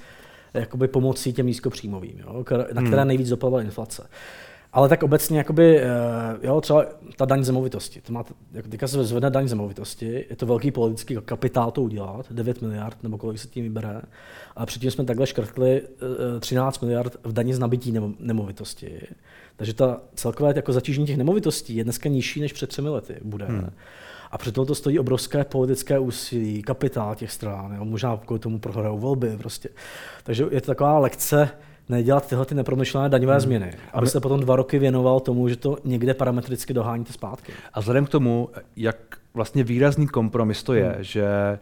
jakoby 0.54 0.88
pomocí 0.88 1.32
těm 1.32 1.46
nízkopříjmovým, 1.46 2.18
jo, 2.18 2.44
na 2.72 2.82
které 2.82 3.02
hmm. 3.02 3.08
nejvíc 3.08 3.28
dopadla 3.28 3.62
inflace. 3.62 4.08
Ale 4.72 4.88
tak 4.88 5.02
obecně, 5.02 5.38
jakoby, 5.38 5.80
eh, 5.80 5.86
jo, 6.42 6.60
třeba 6.60 6.86
ta 7.16 7.24
daň 7.24 7.44
zemovitosti. 7.44 8.00
To 8.00 8.12
má, 8.12 8.24
jako 8.52 8.68
teďka 8.68 8.88
se 8.88 9.04
zvedne 9.04 9.30
daň 9.30 9.48
zemovitosti, 9.48 10.26
je 10.30 10.36
to 10.36 10.46
velký 10.46 10.70
politický 10.70 11.16
kapitál 11.24 11.70
to 11.70 11.82
udělat, 11.82 12.26
9 12.32 12.62
miliard 12.62 13.02
nebo 13.02 13.18
kolik 13.18 13.38
se 13.38 13.48
tím 13.48 13.64
vybere. 13.64 14.02
A 14.56 14.66
předtím 14.66 14.90
jsme 14.90 15.04
takhle 15.04 15.26
škrtli 15.26 15.82
13 16.40 16.82
eh, 16.82 16.86
miliard 16.86 17.16
v 17.24 17.32
daní 17.32 17.54
z 17.54 17.58
nabití 17.58 17.94
nemovitosti. 18.18 19.00
Takže 19.56 19.74
ta 19.74 20.00
celkové 20.14 20.52
jako 20.56 20.72
zatížení 20.72 21.06
těch 21.06 21.16
nemovitostí 21.16 21.76
je 21.76 21.84
dneska 21.84 22.08
nižší 22.08 22.40
než 22.40 22.52
před 22.52 22.66
třemi 22.66 22.88
lety 22.88 23.16
bude. 23.22 23.46
Hmm. 23.46 23.70
A 24.30 24.38
přitom 24.38 24.66
to 24.66 24.74
stojí 24.74 24.98
obrovské 24.98 25.44
politické 25.44 25.98
úsilí, 25.98 26.62
kapitál 26.62 27.14
těch 27.14 27.32
stran, 27.32 27.74
jo, 27.78 27.84
možná 27.84 28.16
kvůli 28.16 28.40
tomu 28.40 28.58
prohrajou 28.58 28.98
volby. 28.98 29.36
Prostě. 29.38 29.68
Takže 30.24 30.44
je 30.50 30.60
to 30.60 30.66
taková 30.66 30.98
lekce, 30.98 31.50
nedělat 31.88 32.28
tyhle 32.28 32.46
ty 32.46 32.54
nepromyšlené 32.54 33.08
daňové 33.08 33.34
hmm. 33.34 33.40
změny, 33.40 33.72
aby 33.92 34.06
se 34.06 34.20
potom 34.20 34.40
dva 34.40 34.56
roky 34.56 34.78
věnoval 34.78 35.20
tomu, 35.20 35.48
že 35.48 35.56
to 35.56 35.78
někde 35.84 36.14
parametricky 36.14 36.74
doháníte 36.74 37.12
zpátky. 37.12 37.52
A 37.74 37.80
vzhledem 37.80 38.06
k 38.06 38.08
tomu, 38.08 38.48
jak 38.76 38.96
vlastně 39.34 39.64
výrazný 39.64 40.06
kompromis 40.06 40.62
to 40.62 40.74
je, 40.74 40.88
hmm. 40.88 41.02
že 41.04 41.58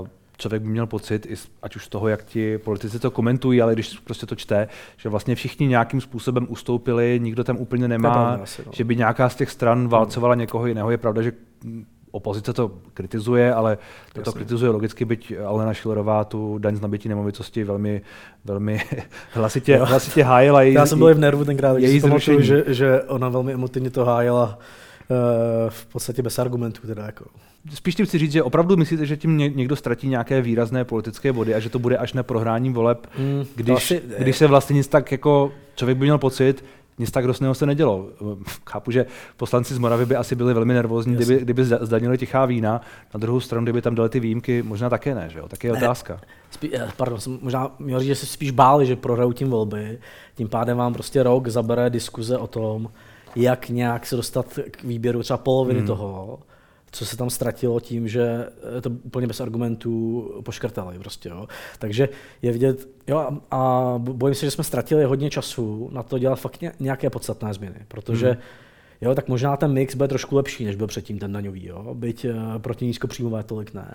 uh, 0.00 0.06
člověk 0.36 0.62
by 0.62 0.68
měl 0.68 0.86
pocit, 0.86 1.26
ať 1.62 1.76
už 1.76 1.84
z 1.84 1.88
toho, 1.88 2.08
jak 2.08 2.24
ti 2.24 2.58
politici 2.58 2.98
to 2.98 3.10
komentují, 3.10 3.62
ale 3.62 3.72
když 3.74 3.98
prostě 3.98 4.26
to 4.26 4.34
čte, 4.34 4.68
že 4.96 5.08
vlastně 5.08 5.34
všichni 5.34 5.66
nějakým 5.66 6.00
způsobem 6.00 6.46
ustoupili, 6.50 7.20
nikdo 7.22 7.44
tam 7.44 7.56
úplně 7.56 7.88
nemá, 7.88 8.38
asi, 8.42 8.62
no. 8.66 8.72
že 8.74 8.84
by 8.84 8.96
nějaká 8.96 9.28
z 9.28 9.34
těch 9.34 9.50
stran 9.50 9.88
válcovala 9.88 10.34
někoho 10.34 10.66
jiného. 10.66 10.90
Je 10.90 10.98
pravda, 10.98 11.22
že 11.22 11.32
opozice 12.14 12.52
to 12.52 12.70
kritizuje, 12.94 13.54
ale 13.54 13.78
to, 14.12 14.22
to 14.22 14.32
kritizuje 14.32 14.70
logicky, 14.70 15.04
byť 15.04 15.32
Alena 15.46 15.74
Šilerová 15.74 16.24
tu 16.24 16.58
daň 16.58 16.76
z 16.76 16.80
nabití 16.80 17.08
nemovitosti 17.08 17.64
velmi, 17.64 18.02
velmi 18.44 18.80
hlasitě, 19.32 19.76
hlasitě 19.76 20.22
hájila. 20.22 20.62
Její, 20.62 20.74
Já 20.74 20.86
jsem 20.86 20.98
byl 20.98 21.14
v 21.14 21.18
nervu 21.18 21.44
tenkrát, 21.44 21.78
její 21.78 22.00
zrušení. 22.00 22.46
že, 22.46 22.64
že 22.66 23.02
ona 23.02 23.28
velmi 23.28 23.52
emotivně 23.52 23.90
to 23.90 24.04
hájila 24.04 24.58
uh, 25.10 25.16
v 25.68 25.86
podstatě 25.86 26.22
bez 26.22 26.38
argumentů. 26.38 26.86
Teda 26.86 27.06
jako 27.06 27.24
spíš 27.74 27.94
tím 27.94 28.06
chci 28.06 28.18
říct, 28.18 28.32
že 28.32 28.42
opravdu 28.42 28.76
myslíte, 28.76 29.06
že 29.06 29.16
tím 29.16 29.36
někdo 29.36 29.76
ztratí 29.76 30.08
nějaké 30.08 30.42
výrazné 30.42 30.84
politické 30.84 31.32
body 31.32 31.54
a 31.54 31.60
že 31.60 31.70
to 31.70 31.78
bude 31.78 31.96
až 31.96 32.12
na 32.12 32.22
prohrání 32.22 32.72
voleb, 32.72 33.06
mm, 33.18 33.44
když, 33.56 33.76
asi, 33.76 34.02
když 34.18 34.36
se 34.36 34.46
vlastně 34.46 34.74
nic 34.74 34.88
tak 34.88 35.12
jako 35.12 35.52
člověk 35.74 35.98
by 35.98 36.04
měl 36.04 36.18
pocit, 36.18 36.64
nic 36.98 37.10
tak 37.10 37.24
hrozného 37.24 37.54
se 37.54 37.66
nedělo. 37.66 38.08
Chápu, 38.70 38.90
že 38.90 39.06
poslanci 39.36 39.74
z 39.74 39.78
Moravy 39.78 40.06
by 40.06 40.16
asi 40.16 40.34
byli 40.34 40.54
velmi 40.54 40.74
nervózní, 40.74 41.14
kdyby, 41.14 41.38
kdyby 41.38 41.64
zdanili 41.64 42.18
tichá 42.18 42.46
vína. 42.46 42.80
Na 43.14 43.18
druhou 43.18 43.40
stranu, 43.40 43.64
kdyby 43.64 43.82
tam 43.82 43.94
dali 43.94 44.08
ty 44.08 44.20
výjimky, 44.20 44.62
možná 44.62 44.90
také 44.90 45.14
ne, 45.14 45.28
že 45.32 45.38
jo? 45.38 45.48
Tak 45.48 45.64
je 45.64 45.72
otázka. 45.72 46.20
Spí, 46.50 46.76
eh, 46.76 46.88
pardon, 46.96 47.20
jsem 47.20 47.38
možná 47.42 47.74
měl 47.78 48.00
říct, 48.00 48.08
že 48.08 48.14
se 48.14 48.26
spíš 48.26 48.50
báli, 48.50 48.86
že 48.86 48.96
prohrajou 48.96 49.32
tím 49.32 49.50
volby. 49.50 49.98
Tím 50.34 50.48
pádem 50.48 50.76
vám 50.76 50.92
prostě 50.92 51.22
rok 51.22 51.48
zabere 51.48 51.90
diskuze 51.90 52.38
o 52.38 52.46
tom, 52.46 52.88
jak 53.36 53.68
nějak 53.68 54.06
se 54.06 54.16
dostat 54.16 54.58
k 54.70 54.84
výběru 54.84 55.22
třeba 55.22 55.36
poloviny 55.36 55.78
hmm. 55.78 55.86
toho 55.86 56.38
co 56.94 57.06
se 57.06 57.16
tam 57.16 57.30
ztratilo 57.30 57.80
tím, 57.80 58.08
že 58.08 58.46
to 58.80 58.90
úplně 58.90 59.26
bez 59.26 59.40
argumentů 59.40 60.30
poškrtali 60.44 60.98
prostě, 60.98 61.28
jo. 61.28 61.48
Takže 61.78 62.08
je 62.42 62.52
vidět, 62.52 62.88
jo, 63.06 63.28
a 63.50 63.94
bojím 63.98 64.34
se, 64.34 64.46
že 64.46 64.50
jsme 64.50 64.64
ztratili 64.64 65.04
hodně 65.04 65.30
času 65.30 65.90
na 65.92 66.02
to 66.02 66.18
dělat 66.18 66.36
fakt 66.36 66.64
nějaké 66.80 67.10
podstatné 67.10 67.54
změny, 67.54 67.76
protože 67.88 68.26
hmm. 68.28 68.40
Jo, 69.00 69.14
tak 69.14 69.28
možná 69.28 69.56
ten 69.56 69.72
mix 69.72 69.94
bude 69.94 70.08
trošku 70.08 70.36
lepší, 70.36 70.64
než 70.64 70.76
byl 70.76 70.86
předtím 70.86 71.18
ten 71.18 71.32
daňový, 71.32 71.66
jo? 71.66 71.94
byť 71.94 72.24
uh, 72.24 72.32
proti 72.58 72.86
nízkopříjmové 72.86 73.42
tolik 73.42 73.74
ne. 73.74 73.94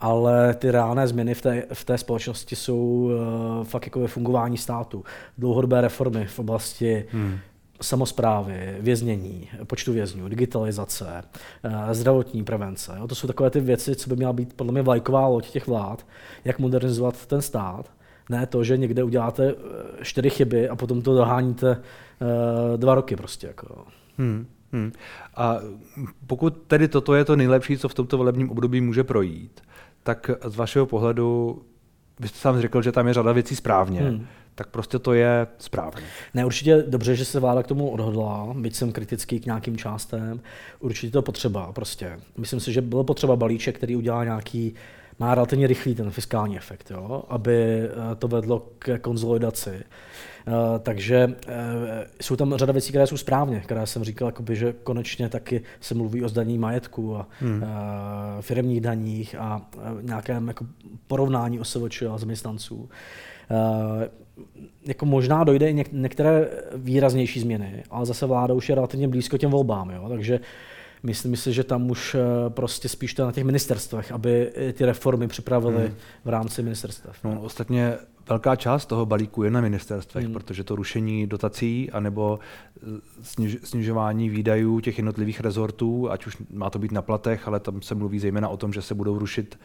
Ale 0.00 0.54
ty 0.54 0.70
reálné 0.70 1.08
změny 1.08 1.34
v 1.34 1.42
té, 1.42 1.62
v 1.72 1.84
té 1.84 1.98
společnosti 1.98 2.56
jsou 2.56 2.78
uh, 2.78 3.64
fakt 3.64 3.86
jako 3.86 4.00
ve 4.00 4.08
fungování 4.08 4.56
státu. 4.56 5.04
Dlouhodobé 5.38 5.80
reformy 5.80 6.26
v 6.26 6.38
oblasti 6.38 7.04
hmm 7.12 7.38
samozprávy, 7.82 8.76
věznění, 8.80 9.48
počtu 9.66 9.92
vězňů, 9.92 10.28
digitalizace, 10.28 11.22
eh, 11.62 11.94
zdravotní 11.94 12.44
prevence. 12.44 12.92
Jo? 12.98 13.08
To 13.08 13.14
jsou 13.14 13.26
takové 13.26 13.50
ty 13.50 13.60
věci, 13.60 13.96
co 13.96 14.10
by 14.10 14.16
měla 14.16 14.32
být 14.32 14.54
podle 14.54 14.72
mě 14.72 14.82
vlajková 14.82 15.26
loď 15.26 15.50
těch 15.50 15.66
vlád, 15.66 16.06
jak 16.44 16.58
modernizovat 16.58 17.26
ten 17.26 17.42
stát. 17.42 17.92
Ne 18.28 18.46
to, 18.46 18.64
že 18.64 18.76
někde 18.76 19.04
uděláte 19.04 19.48
eh, 19.48 20.04
čtyři 20.04 20.30
chyby 20.30 20.68
a 20.68 20.76
potom 20.76 21.02
to 21.02 21.14
doháníte 21.14 21.70
eh, 21.70 22.76
dva 22.76 22.94
roky 22.94 23.16
prostě. 23.16 23.46
Jako. 23.46 23.84
Hmm. 24.18 24.46
Hmm. 24.72 24.92
A 25.36 25.56
pokud 26.26 26.56
tedy 26.66 26.88
toto 26.88 27.14
je 27.14 27.24
to 27.24 27.36
nejlepší, 27.36 27.78
co 27.78 27.88
v 27.88 27.94
tomto 27.94 28.18
volebním 28.18 28.50
období 28.50 28.80
může 28.80 29.04
projít, 29.04 29.60
tak 30.02 30.30
z 30.44 30.56
vašeho 30.56 30.86
pohledu, 30.86 31.62
vy 32.20 32.28
jste 32.28 32.38
sám 32.38 32.60
řekl, 32.60 32.82
že 32.82 32.92
tam 32.92 33.08
je 33.08 33.14
řada 33.14 33.32
věcí 33.32 33.56
správně. 33.56 34.00
Hmm 34.00 34.26
tak 34.54 34.66
prostě 34.66 34.98
to 34.98 35.12
je 35.12 35.46
správně. 35.58 36.02
Ne, 36.34 36.44
určitě 36.46 36.84
dobře, 36.88 37.16
že 37.16 37.24
se 37.24 37.40
vláda 37.40 37.62
k 37.62 37.66
tomu 37.66 37.90
odhodla, 37.90 38.54
byť 38.58 38.74
jsem 38.74 38.92
kritický 38.92 39.40
k 39.40 39.46
nějakým 39.46 39.76
částem, 39.76 40.40
určitě 40.80 41.12
to 41.12 41.22
potřeba 41.22 41.72
prostě. 41.72 42.20
Myslím 42.38 42.60
si, 42.60 42.72
že 42.72 42.82
bylo 42.82 43.04
potřeba 43.04 43.36
balíček, 43.36 43.76
který 43.76 43.96
udělá 43.96 44.24
nějaký, 44.24 44.74
má 45.18 45.34
relativně 45.34 45.66
rychlý 45.66 45.94
ten 45.94 46.10
fiskální 46.10 46.56
efekt, 46.56 46.90
jo? 46.90 47.22
aby 47.28 47.82
eh, 47.82 48.14
to 48.18 48.28
vedlo 48.28 48.66
k 48.78 48.98
konzolidaci. 48.98 49.82
Uh, 50.46 50.54
takže 50.78 51.26
uh, 51.26 51.52
jsou 52.20 52.36
tam 52.36 52.56
řada 52.56 52.72
věcí, 52.72 52.88
které 52.88 53.06
jsou 53.06 53.16
správně, 53.16 53.60
které 53.60 53.86
jsem 53.86 54.04
říkal, 54.04 54.28
jakoby, 54.28 54.56
že 54.56 54.72
konečně 54.72 55.28
taky 55.28 55.62
se 55.80 55.94
mluví 55.94 56.24
o 56.24 56.28
zdaní 56.28 56.58
majetku 56.58 57.16
a 57.16 57.28
hmm. 57.40 57.64
firmních 58.40 58.80
daních 58.80 59.34
a 59.34 59.62
nějakém 60.02 60.48
jako 60.48 60.66
porovnání 61.06 61.60
OSVČ 61.60 62.02
a 62.02 62.18
zaměstnanců. 62.18 62.88
Jako 64.86 65.06
možná 65.06 65.44
dojde 65.44 65.70
i 65.70 65.74
něk- 65.74 65.92
některé 65.92 66.48
výraznější 66.74 67.40
změny, 67.40 67.82
ale 67.90 68.06
zase 68.06 68.26
vláda 68.26 68.54
už 68.54 68.68
je 68.68 68.74
relativně 68.74 69.08
blízko 69.08 69.38
těm 69.38 69.50
volbám, 69.50 69.90
jo? 69.90 70.08
takže 70.08 70.40
myslím 71.02 71.36
si, 71.36 71.52
že 71.52 71.64
tam 71.64 71.90
už 71.90 72.14
eh, 72.14 72.50
prostě 72.50 72.88
spíš 72.88 73.14
to 73.14 73.24
na 73.24 73.32
těch 73.32 73.44
ministerstvech, 73.44 74.12
aby 74.12 74.52
ty 74.72 74.84
reformy 74.84 75.28
připravili 75.28 75.86
hmm. 75.86 75.94
v 76.24 76.28
rámci 76.28 76.62
ministerstev. 76.62 77.16
No, 77.24 77.40
ostatně 77.42 77.94
velká 78.30 78.56
část 78.56 78.86
toho 78.86 79.06
balíku 79.06 79.42
je 79.42 79.50
na 79.50 79.60
ministerstvech, 79.60 80.24
hmm. 80.24 80.34
protože 80.34 80.64
to 80.64 80.76
rušení 80.76 81.26
dotací 81.26 81.90
anebo 81.90 82.38
eh, 82.38 82.86
sniž, 83.22 83.56
snižování 83.64 84.28
výdajů 84.28 84.80
těch 84.80 84.98
jednotlivých 84.98 85.40
rezortů, 85.40 86.10
ať 86.10 86.26
už 86.26 86.36
má 86.52 86.70
to 86.70 86.78
být 86.78 86.92
na 86.92 87.02
platech, 87.02 87.48
ale 87.48 87.60
tam 87.60 87.82
se 87.82 87.94
mluví 87.94 88.18
zejména 88.18 88.48
o 88.48 88.56
tom, 88.56 88.72
že 88.72 88.82
se 88.82 88.94
budou 88.94 89.18
rušit 89.18 89.58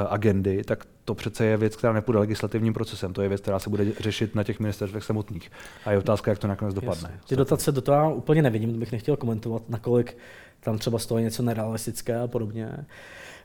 uh, 0.00 0.06
agendy, 0.10 0.64
tak 0.64 0.84
to 1.04 1.14
přece 1.14 1.44
je 1.44 1.56
věc, 1.56 1.76
která 1.76 1.92
nepůjde 1.92 2.18
legislativním 2.18 2.72
procesem. 2.72 3.12
To 3.12 3.22
je 3.22 3.28
věc, 3.28 3.40
která 3.40 3.58
se 3.58 3.70
bude 3.70 3.92
řešit 4.00 4.34
na 4.34 4.44
těch 4.44 4.60
ministerstvech 4.60 5.04
samotných. 5.04 5.50
A 5.84 5.92
je 5.92 5.98
otázka, 5.98 6.30
jak 6.30 6.38
to 6.38 6.46
nakonec 6.46 6.74
dopadne. 6.74 7.10
Jasně. 7.12 7.28
Ty 7.28 7.36
dotace 7.36 7.72
do 7.72 7.80
toho 7.80 8.14
úplně 8.14 8.42
nevidím, 8.42 8.78
bych 8.78 8.92
nechtěl 8.92 9.16
komentovat, 9.16 9.62
nakolik 9.68 10.16
tam 10.60 10.78
třeba 10.78 10.98
stojí 10.98 11.24
něco 11.24 11.42
nerealistické 11.42 12.20
a 12.20 12.26
podobně. 12.26 12.70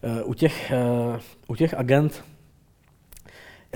Eh, 0.03 0.23
u 0.23 0.33
těch, 0.33 0.71
u 1.47 1.55
těch 1.55 1.73
agent 1.73 2.23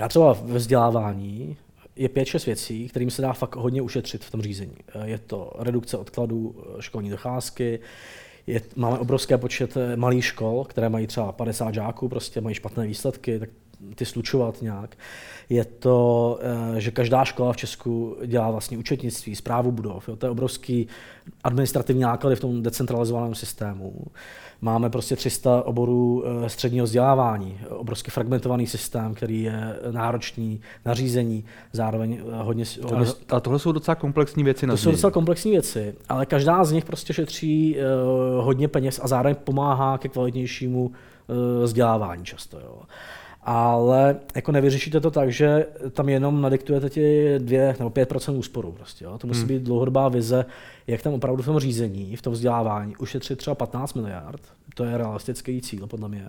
já 0.00 0.08
třeba 0.08 0.32
ve 0.42 0.58
vzdělávání 0.58 1.56
je 1.96 2.08
pět, 2.08 2.24
šest 2.24 2.46
věcí, 2.46 2.88
kterým 2.88 3.10
se 3.10 3.22
dá 3.22 3.32
fakt 3.32 3.56
hodně 3.56 3.82
ušetřit 3.82 4.24
v 4.24 4.30
tom 4.30 4.42
řízení. 4.42 4.76
Je 5.04 5.18
to 5.18 5.52
redukce 5.58 5.96
odkladů 5.96 6.54
eh, 6.58 6.82
školní 6.82 7.10
docházky, 7.10 7.80
je, 8.46 8.60
máme 8.76 8.98
obrovský 8.98 9.34
počet 9.36 9.76
eh, 9.76 9.96
malých 9.96 10.24
škol, 10.24 10.64
které 10.64 10.88
mají 10.88 11.06
třeba 11.06 11.32
50 11.32 11.74
žáků, 11.74 12.08
prostě 12.08 12.40
mají 12.40 12.54
špatné 12.54 12.86
výsledky, 12.86 13.38
tak 13.38 13.48
ty 13.94 14.04
slučovat 14.06 14.62
nějak. 14.62 14.96
Je 15.48 15.64
to, 15.64 16.38
eh, 16.76 16.80
že 16.80 16.90
každá 16.90 17.24
škola 17.24 17.52
v 17.52 17.56
Česku 17.56 18.16
dělá 18.26 18.50
vlastně 18.50 18.78
účetnictví, 18.78 19.36
zprávu 19.36 19.72
budov. 19.72 20.08
Jo. 20.08 20.16
To 20.16 20.26
je 20.26 20.30
obrovský 20.30 20.86
administrativní 21.44 22.02
náklady 22.02 22.36
v 22.36 22.40
tom 22.40 22.62
decentralizovaném 22.62 23.34
systému. 23.34 24.06
Máme 24.62 24.90
prostě 24.90 25.16
300 25.16 25.62
oborů 25.62 26.24
eh, 26.26 26.48
středního 26.48 26.84
vzdělávání, 26.84 27.60
obrovský 27.68 28.10
fragmentovaný 28.10 28.66
systém, 28.66 29.14
který 29.14 29.42
je 29.42 29.76
náročný, 29.90 30.60
nařízení, 30.84 31.44
zároveň 31.72 32.18
eh, 32.20 32.42
hodně... 32.42 32.64
hodně... 32.82 33.06
A 33.28 33.40
tohle 33.40 33.58
jsou 33.58 33.72
docela 33.72 33.94
komplexní 33.94 34.44
věci 34.44 34.66
na 34.66 34.74
To 34.74 34.78
jsou 34.78 34.90
docela 34.90 35.10
komplexní 35.10 35.50
věci, 35.50 35.94
ale 36.08 36.26
každá 36.26 36.64
z 36.64 36.72
nich 36.72 36.84
prostě 36.84 37.12
šetří 37.12 37.76
uh, 37.76 38.44
hodně 38.44 38.68
peněz 38.68 39.00
a 39.02 39.08
zároveň 39.08 39.34
pomáhá 39.44 39.98
ke 39.98 40.08
kvalitnějšímu 40.08 40.92
vzdělávání 41.64 42.24
často. 42.24 42.60
Jo 42.60 42.82
ale 43.42 44.16
jako 44.34 44.52
nevyřešíte 44.52 45.00
to 45.00 45.10
tak, 45.10 45.32
že 45.32 45.66
tam 45.90 46.08
jenom 46.08 46.42
nadiktujete 46.42 46.90
ti 46.90 47.34
2 47.38 47.58
nebo 47.78 47.90
5% 47.90 48.38
úsporu. 48.38 48.72
Prostě, 48.72 49.04
jo. 49.04 49.18
To 49.18 49.26
musí 49.26 49.40
hmm. 49.40 49.48
být 49.48 49.62
dlouhodobá 49.62 50.08
vize, 50.08 50.46
jak 50.86 51.02
tam 51.02 51.12
opravdu 51.12 51.42
v 51.42 51.46
tom 51.46 51.58
řízení, 51.58 52.16
v 52.16 52.22
tom 52.22 52.32
vzdělávání 52.32 52.96
ušetřit 52.96 53.38
třeba 53.38 53.54
15 53.54 53.94
miliard, 53.94 54.40
to 54.74 54.84
je 54.84 54.98
realistický 54.98 55.60
cíl 55.60 55.86
podle 55.86 56.08
mě, 56.08 56.26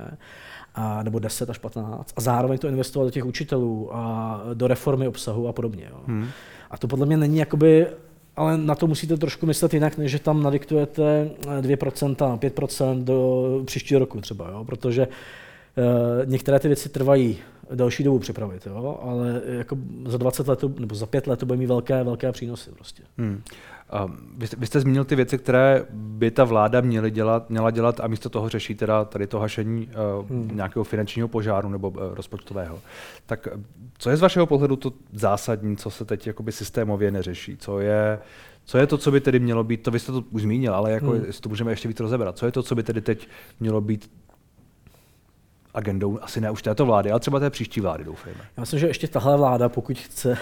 a, 0.76 1.04
nebo 1.04 1.20
10 1.20 1.50
až 1.50 1.58
15, 1.58 2.14
a 2.16 2.22
zároveň 2.22 2.58
to 2.58 2.68
investovat 2.68 3.06
do 3.06 3.12
těch 3.12 3.26
učitelů 3.26 3.96
a 3.96 4.42
do 4.54 4.68
reformy 4.68 5.08
obsahu 5.08 5.48
a 5.48 5.54
podobně. 5.54 5.88
Jo. 5.90 6.00
Hmm. 6.08 6.28
A 6.72 6.78
to 6.78 6.88
podle 6.88 7.06
mě 7.06 7.18
není 7.18 7.38
jakoby 7.38 7.88
ale 8.36 8.58
na 8.58 8.76
to 8.76 8.88
musíte 8.88 9.18
trošku 9.18 9.46
myslet 9.46 9.74
jinak, 9.74 9.98
než 9.98 10.12
že 10.12 10.20
tam 10.20 10.44
nadiktujete 10.44 11.30
2%, 11.62 12.40
5% 12.40 13.04
do 13.04 13.62
příštího 13.66 14.00
roku 14.00 14.22
třeba, 14.22 14.50
jo? 14.50 14.66
protože 14.66 15.08
Eh, 15.08 15.08
některé 16.26 16.60
ty 16.60 16.68
věci 16.68 16.90
trvají 16.90 17.40
další 17.76 18.04
dobu 18.04 18.20
připravit, 18.20 18.66
jo? 18.66 19.00
ale 19.02 19.42
jako 19.46 19.78
za 20.06 20.18
20 20.18 20.48
let 20.48 20.64
nebo 20.80 20.96
za 20.96 21.06
5 21.06 21.28
let 21.28 21.40
to 21.40 21.46
bude 21.46 21.60
mít 21.60 21.66
velké, 21.66 22.04
velké 22.04 22.32
přínosy. 22.32 22.72
Prostě. 22.72 23.04
Hmm. 23.18 23.42
Vy 24.38 24.48
jste, 24.48 24.56
vy 24.60 24.68
jste 24.68 24.80
zmínil 24.80 25.06
ty 25.06 25.16
věci, 25.16 25.38
které 25.38 25.86
by 25.90 26.32
ta 26.32 26.44
vláda 26.44 26.82
měly 26.82 27.12
dělat, 27.12 27.50
měla 27.50 27.72
dělat 27.72 28.00
a 28.00 28.08
místo 28.08 28.30
toho 28.30 28.50
řeší 28.50 28.76
teda 28.76 29.06
tady 29.06 29.28
to 29.28 29.40
hašení 29.40 29.90
uh, 30.20 30.30
hmm. 30.30 30.52
nějakého 30.54 30.84
finančního 30.84 31.28
požáru 31.28 31.70
nebo 31.70 31.90
uh, 31.90 31.96
rozpočtového. 32.14 32.80
Tak 33.26 33.48
co 33.98 34.10
je 34.10 34.18
z 34.18 34.22
vašeho 34.22 34.46
pohledu 34.46 34.76
to 34.76 34.94
zásadní, 35.14 35.78
co 35.78 35.90
se 35.90 36.06
teď 36.06 36.28
jakoby 36.28 36.52
systémově 36.52 37.12
neřeší? 37.12 37.58
Co 37.58 37.80
je, 37.80 38.20
co 38.66 38.78
je 38.78 38.88
to, 38.88 38.98
co 38.98 39.12
by 39.12 39.22
tedy 39.22 39.40
mělo 39.40 39.64
být, 39.64 39.84
to 39.84 39.92
vy 39.92 40.00
jste 40.00 40.12
to 40.12 40.24
už 40.32 40.42
zmínil, 40.42 40.76
ale 40.76 40.92
jako, 40.92 41.12
hmm. 41.12 41.26
jestli 41.26 41.42
to 41.42 41.50
můžeme 41.50 41.72
ještě 41.72 41.88
víc 41.88 42.00
rozebrat, 42.00 42.38
co 42.38 42.46
je 42.46 42.52
to, 42.52 42.64
co 42.64 42.76
by 42.76 42.84
tedy 42.84 43.02
teď 43.02 43.28
mělo 43.60 43.82
být 43.82 44.12
agendou, 45.74 46.20
asi 46.22 46.42
ne 46.42 46.52
už 46.52 46.62
této 46.62 46.86
vlády, 46.86 47.12
ale 47.12 47.20
třeba 47.20 47.40
té 47.40 47.50
příští 47.50 47.82
vlády, 47.82 48.04
doufejme. 48.04 48.40
Já 48.58 48.62
myslím, 48.62 48.80
že 48.80 48.88
ještě 48.88 49.08
tahle 49.08 49.38
vláda, 49.38 49.70
pokud 49.70 50.00
chce 50.00 50.38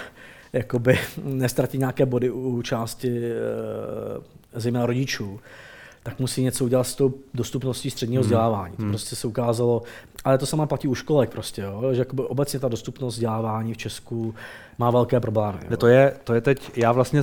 jakoby 0.52 0.98
nestratit 1.24 1.80
nějaké 1.80 2.06
body 2.06 2.30
u 2.30 2.62
části 2.62 3.24
e, 3.24 4.60
zejména 4.60 4.86
rodičů, 4.86 5.40
tak 6.10 6.20
musí 6.20 6.42
něco 6.42 6.64
udělat 6.64 6.84
s 6.84 6.94
tou 6.94 7.14
dostupností 7.34 7.90
středního 7.90 8.20
hmm. 8.20 8.26
vzdělávání. 8.26 8.76
To 8.76 8.82
hmm. 8.82 8.92
prostě 8.92 9.16
se 9.16 9.26
ukázalo, 9.26 9.82
ale 10.24 10.38
to 10.38 10.46
samé 10.46 10.66
platí 10.66 10.88
u 10.88 10.94
školek 10.94 11.30
prostě, 11.30 11.62
jo? 11.62 11.94
že 11.94 12.06
obecně 12.06 12.58
ta 12.58 12.68
dostupnost 12.68 13.14
vzdělávání 13.14 13.74
v 13.74 13.76
Česku 13.76 14.34
má 14.78 14.90
velké 14.90 15.20
problémy. 15.20 15.58
Jo? 15.70 15.76
To, 15.76 15.86
je, 15.86 16.14
to 16.24 16.34
je 16.34 16.40
teď, 16.40 16.70
já 16.76 16.92
vlastně 16.92 17.22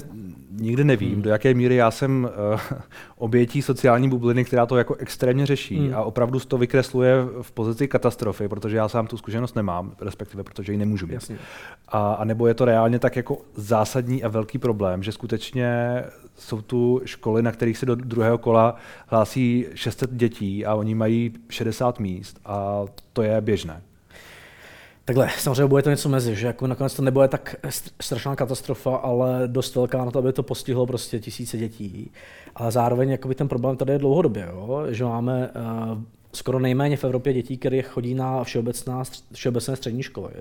nikdy 0.52 0.84
nevím, 0.84 1.13
hmm. 1.13 1.21
do 1.21 1.30
jaké 1.30 1.54
míry 1.54 1.76
já 1.76 1.91
jsem 1.91 2.30
uh, 2.54 2.60
obětí 3.17 3.62
sociální 3.62 4.10
bubliny, 4.10 4.45
která 4.45 4.65
to 4.65 4.78
jako 4.78 4.95
extrémně 4.95 5.45
řeší 5.45 5.78
hmm. 5.78 5.95
a 5.95 6.04
opravdu 6.04 6.39
to 6.39 6.58
vykresluje 6.58 7.15
v 7.41 7.52
pozici 7.52 7.88
katastrofy, 7.88 8.47
protože 8.47 8.78
já 8.78 8.89
sám 8.89 9.08
tu 9.08 9.17
zkušenost 9.17 9.56
nemám, 9.56 9.91
respektive 10.02 10.43
protože 10.43 10.71
ji 10.71 10.78
nemůžu 10.78 11.08
mít. 11.08 11.32
A, 11.88 12.13
a 12.13 12.23
nebo 12.23 12.47
je 12.47 12.54
to 12.54 12.65
reálně 12.65 13.00
tak 13.00 13.15
jako 13.15 13.38
zásadní 13.56 14.23
a 14.23 14.28
velký 14.28 14.58
problém, 14.58 15.04
že 15.04 15.12
skutečně 15.12 16.04
jsou 16.38 16.62
tu 16.62 17.02
školy, 17.06 17.41
na 17.41 17.52
kterých 17.52 17.78
se 17.78 17.86
do 17.86 17.95
druhého 17.95 18.38
kola 18.38 18.76
hlásí 19.08 19.65
600 19.73 20.13
dětí 20.13 20.65
a 20.65 20.76
oni 20.76 20.95
mají 20.95 21.34
60 21.50 22.00
míst 22.00 22.39
a 22.45 22.86
to 23.13 23.23
je 23.23 23.41
běžné. 23.41 23.82
Takhle, 25.06 25.30
samozřejmě 25.38 25.65
bude 25.65 25.84
to 25.84 25.89
něco 25.89 26.10
mezi, 26.10 26.36
že 26.36 26.47
jako 26.47 26.67
nakonec 26.67 26.93
to 26.93 27.02
nebude 27.02 27.28
tak 27.28 27.56
strašná 28.02 28.36
katastrofa, 28.36 28.95
ale 28.95 29.43
dost 29.47 29.76
velká 29.76 30.06
na 30.06 30.12
to, 30.12 30.19
aby 30.19 30.34
to 30.34 30.43
postihlo 30.43 30.86
prostě 30.86 31.19
tisíce 31.19 31.58
dětí. 31.58 32.12
Ale 32.56 32.71
zároveň 32.71 33.10
jakoby 33.10 33.36
ten 33.36 33.47
problém 33.47 33.78
tady 33.78 33.91
je 33.91 34.00
dlouhodobě, 34.00 34.47
jo? 34.52 34.86
že 34.89 35.04
máme 35.04 35.50
uh, 35.50 36.02
skoro 36.34 36.60
nejméně 36.60 36.97
v 36.97 37.04
Evropě 37.04 37.34
dětí, 37.34 37.58
které 37.58 37.82
chodí 37.82 38.13
na 38.13 38.43
všeobecná, 38.43 39.04
všeobecné 39.34 39.76
střední 39.76 40.04
školy. 40.04 40.34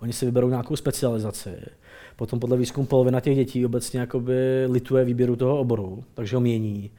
Oni 0.00 0.12
si 0.12 0.26
vyberou 0.26 0.48
nějakou 0.48 0.76
specializaci. 0.76 1.50
Potom 2.18 2.40
podle 2.40 2.56
výzkumu 2.56 2.86
polovina 2.86 3.20
těch 3.20 3.36
dětí 3.36 3.66
obecně 3.66 4.00
jakoby 4.00 4.66
lituje 4.66 5.04
výběru 5.04 5.36
toho 5.36 5.58
oboru, 5.58 6.04
takže 6.14 6.36
ho 6.36 6.40
mění. 6.40 6.90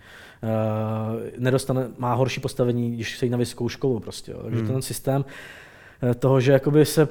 Uh, 0.44 1.20
nedostane, 1.38 1.88
má 1.98 2.14
horší 2.14 2.42
postavení, 2.42 2.92
když 2.92 3.18
se 3.18 3.26
jde 3.26 3.32
na 3.32 3.38
vysokou 3.38 3.70
školu 3.70 4.00
prostě. 4.00 4.32
Jo. 4.32 4.40
Takže 4.44 4.60
hmm. 4.60 4.68
ten 4.68 4.82
systém 4.82 5.26
Eh, 6.02 6.14
toho, 6.14 6.42
že 6.42 6.52
jakoby 6.52 6.86
se 6.86 7.08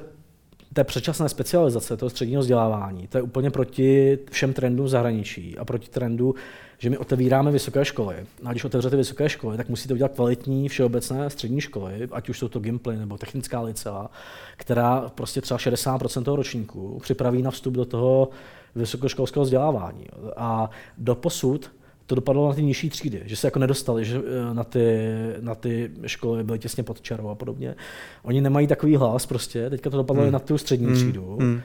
té 0.73 0.83
předčasné 0.83 1.29
specializace, 1.29 1.97
toho 1.97 2.09
středního 2.09 2.41
vzdělávání, 2.41 3.07
to 3.07 3.17
je 3.17 3.21
úplně 3.21 3.51
proti 3.51 4.19
všem 4.31 4.53
trendům 4.53 4.85
v 4.85 4.89
zahraničí 4.89 5.57
a 5.57 5.65
proti 5.65 5.89
trendu, 5.89 6.35
že 6.77 6.89
my 6.89 6.97
otevíráme 6.97 7.51
vysoké 7.51 7.85
školy. 7.85 8.15
A 8.45 8.51
když 8.51 8.63
otevřete 8.63 8.97
vysoké 8.97 9.29
školy, 9.29 9.57
tak 9.57 9.69
musíte 9.69 9.93
udělat 9.93 10.11
kvalitní 10.15 10.69
všeobecné 10.69 11.29
střední 11.29 11.61
školy, 11.61 12.07
ať 12.11 12.29
už 12.29 12.39
jsou 12.39 12.47
to 12.47 12.59
Gimply 12.59 12.97
nebo 12.97 13.17
technická 13.17 13.61
licea, 13.61 14.09
která 14.57 15.09
prostě 15.15 15.41
třeba 15.41 15.57
60% 15.57 16.23
toho 16.23 16.37
ročníku 16.37 16.99
připraví 17.01 17.41
na 17.41 17.51
vstup 17.51 17.73
do 17.73 17.85
toho 17.85 18.29
vysokoškolského 18.75 19.43
vzdělávání. 19.43 20.05
A 20.37 20.69
do 20.97 21.15
posud 21.15 21.71
to 22.09 22.15
dopadlo 22.15 22.47
na 22.47 22.55
ty 22.55 22.63
nižší 22.63 22.89
třídy, 22.89 23.21
že 23.25 23.35
se 23.35 23.47
jako 23.47 23.59
nedostali 23.59 24.05
že 24.05 24.17
eh, 24.17 24.53
na, 24.53 24.63
ty, 24.63 25.07
na 25.39 25.55
ty 25.55 25.91
školy, 26.05 26.43
byly 26.43 26.59
těsně 26.59 26.83
pod 26.83 27.01
čarou 27.01 27.29
a 27.29 27.35
podobně. 27.35 27.75
Oni 28.23 28.41
nemají 28.41 28.67
takový 28.67 28.95
hlas 28.95 29.25
prostě, 29.25 29.69
teďka 29.69 29.89
to 29.89 29.97
dopadlo 29.97 30.23
hmm. 30.23 30.31
na 30.31 30.39
tu 30.39 30.57
střední 30.57 30.85
hmm. 30.85 30.95
třídu. 30.95 31.37
Hmm 31.39 31.61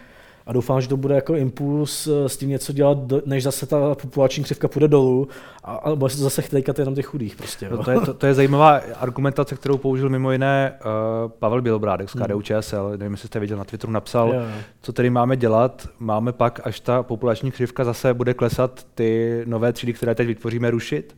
a 0.46 0.52
doufám, 0.52 0.80
že 0.80 0.88
to 0.88 0.96
bude 0.96 1.14
jako 1.14 1.34
impuls 1.34 2.06
eh, 2.06 2.28
s 2.28 2.36
tím 2.36 2.48
něco 2.48 2.72
dělat, 2.72 2.98
než 3.26 3.42
zase 3.42 3.66
ta 3.66 3.94
populační 3.94 4.44
křivka 4.44 4.68
půjde 4.68 4.88
dolů 4.88 5.28
a, 5.64 5.74
a 5.74 5.94
bude 5.94 6.10
se 6.10 6.18
zase 6.18 6.42
chtějkat 6.42 6.78
jenom 6.78 6.94
těch 6.94 7.06
chudých. 7.06 7.36
Prostě, 7.36 7.68
no 7.70 7.84
to, 7.84 7.90
je, 7.90 8.00
to, 8.00 8.14
to, 8.14 8.26
je 8.26 8.34
zajímavá 8.34 8.80
argumentace, 9.00 9.56
kterou 9.56 9.76
použil 9.76 10.08
mimo 10.08 10.32
jiné 10.32 10.72
uh, 10.74 11.30
Pavel 11.30 11.62
Bělobrádek 11.62 12.10
z 12.10 12.12
KDU 12.12 12.42
ČSL, 12.42 12.90
nevím, 12.96 13.12
jestli 13.12 13.28
jste 13.28 13.40
viděl 13.40 13.58
na 13.58 13.64
Twitteru, 13.64 13.92
napsal, 13.92 14.28
jo. 14.34 14.42
co 14.82 14.92
tedy 14.92 15.10
máme 15.10 15.36
dělat, 15.36 15.88
máme 15.98 16.32
pak, 16.32 16.60
až 16.64 16.80
ta 16.80 17.02
populační 17.02 17.50
křivka 17.50 17.84
zase 17.84 18.14
bude 18.14 18.34
klesat, 18.34 18.86
ty 18.94 19.42
nové 19.46 19.72
třídy, 19.72 19.92
které 19.92 20.14
teď 20.14 20.26
vytvoříme, 20.26 20.70
rušit? 20.70 21.16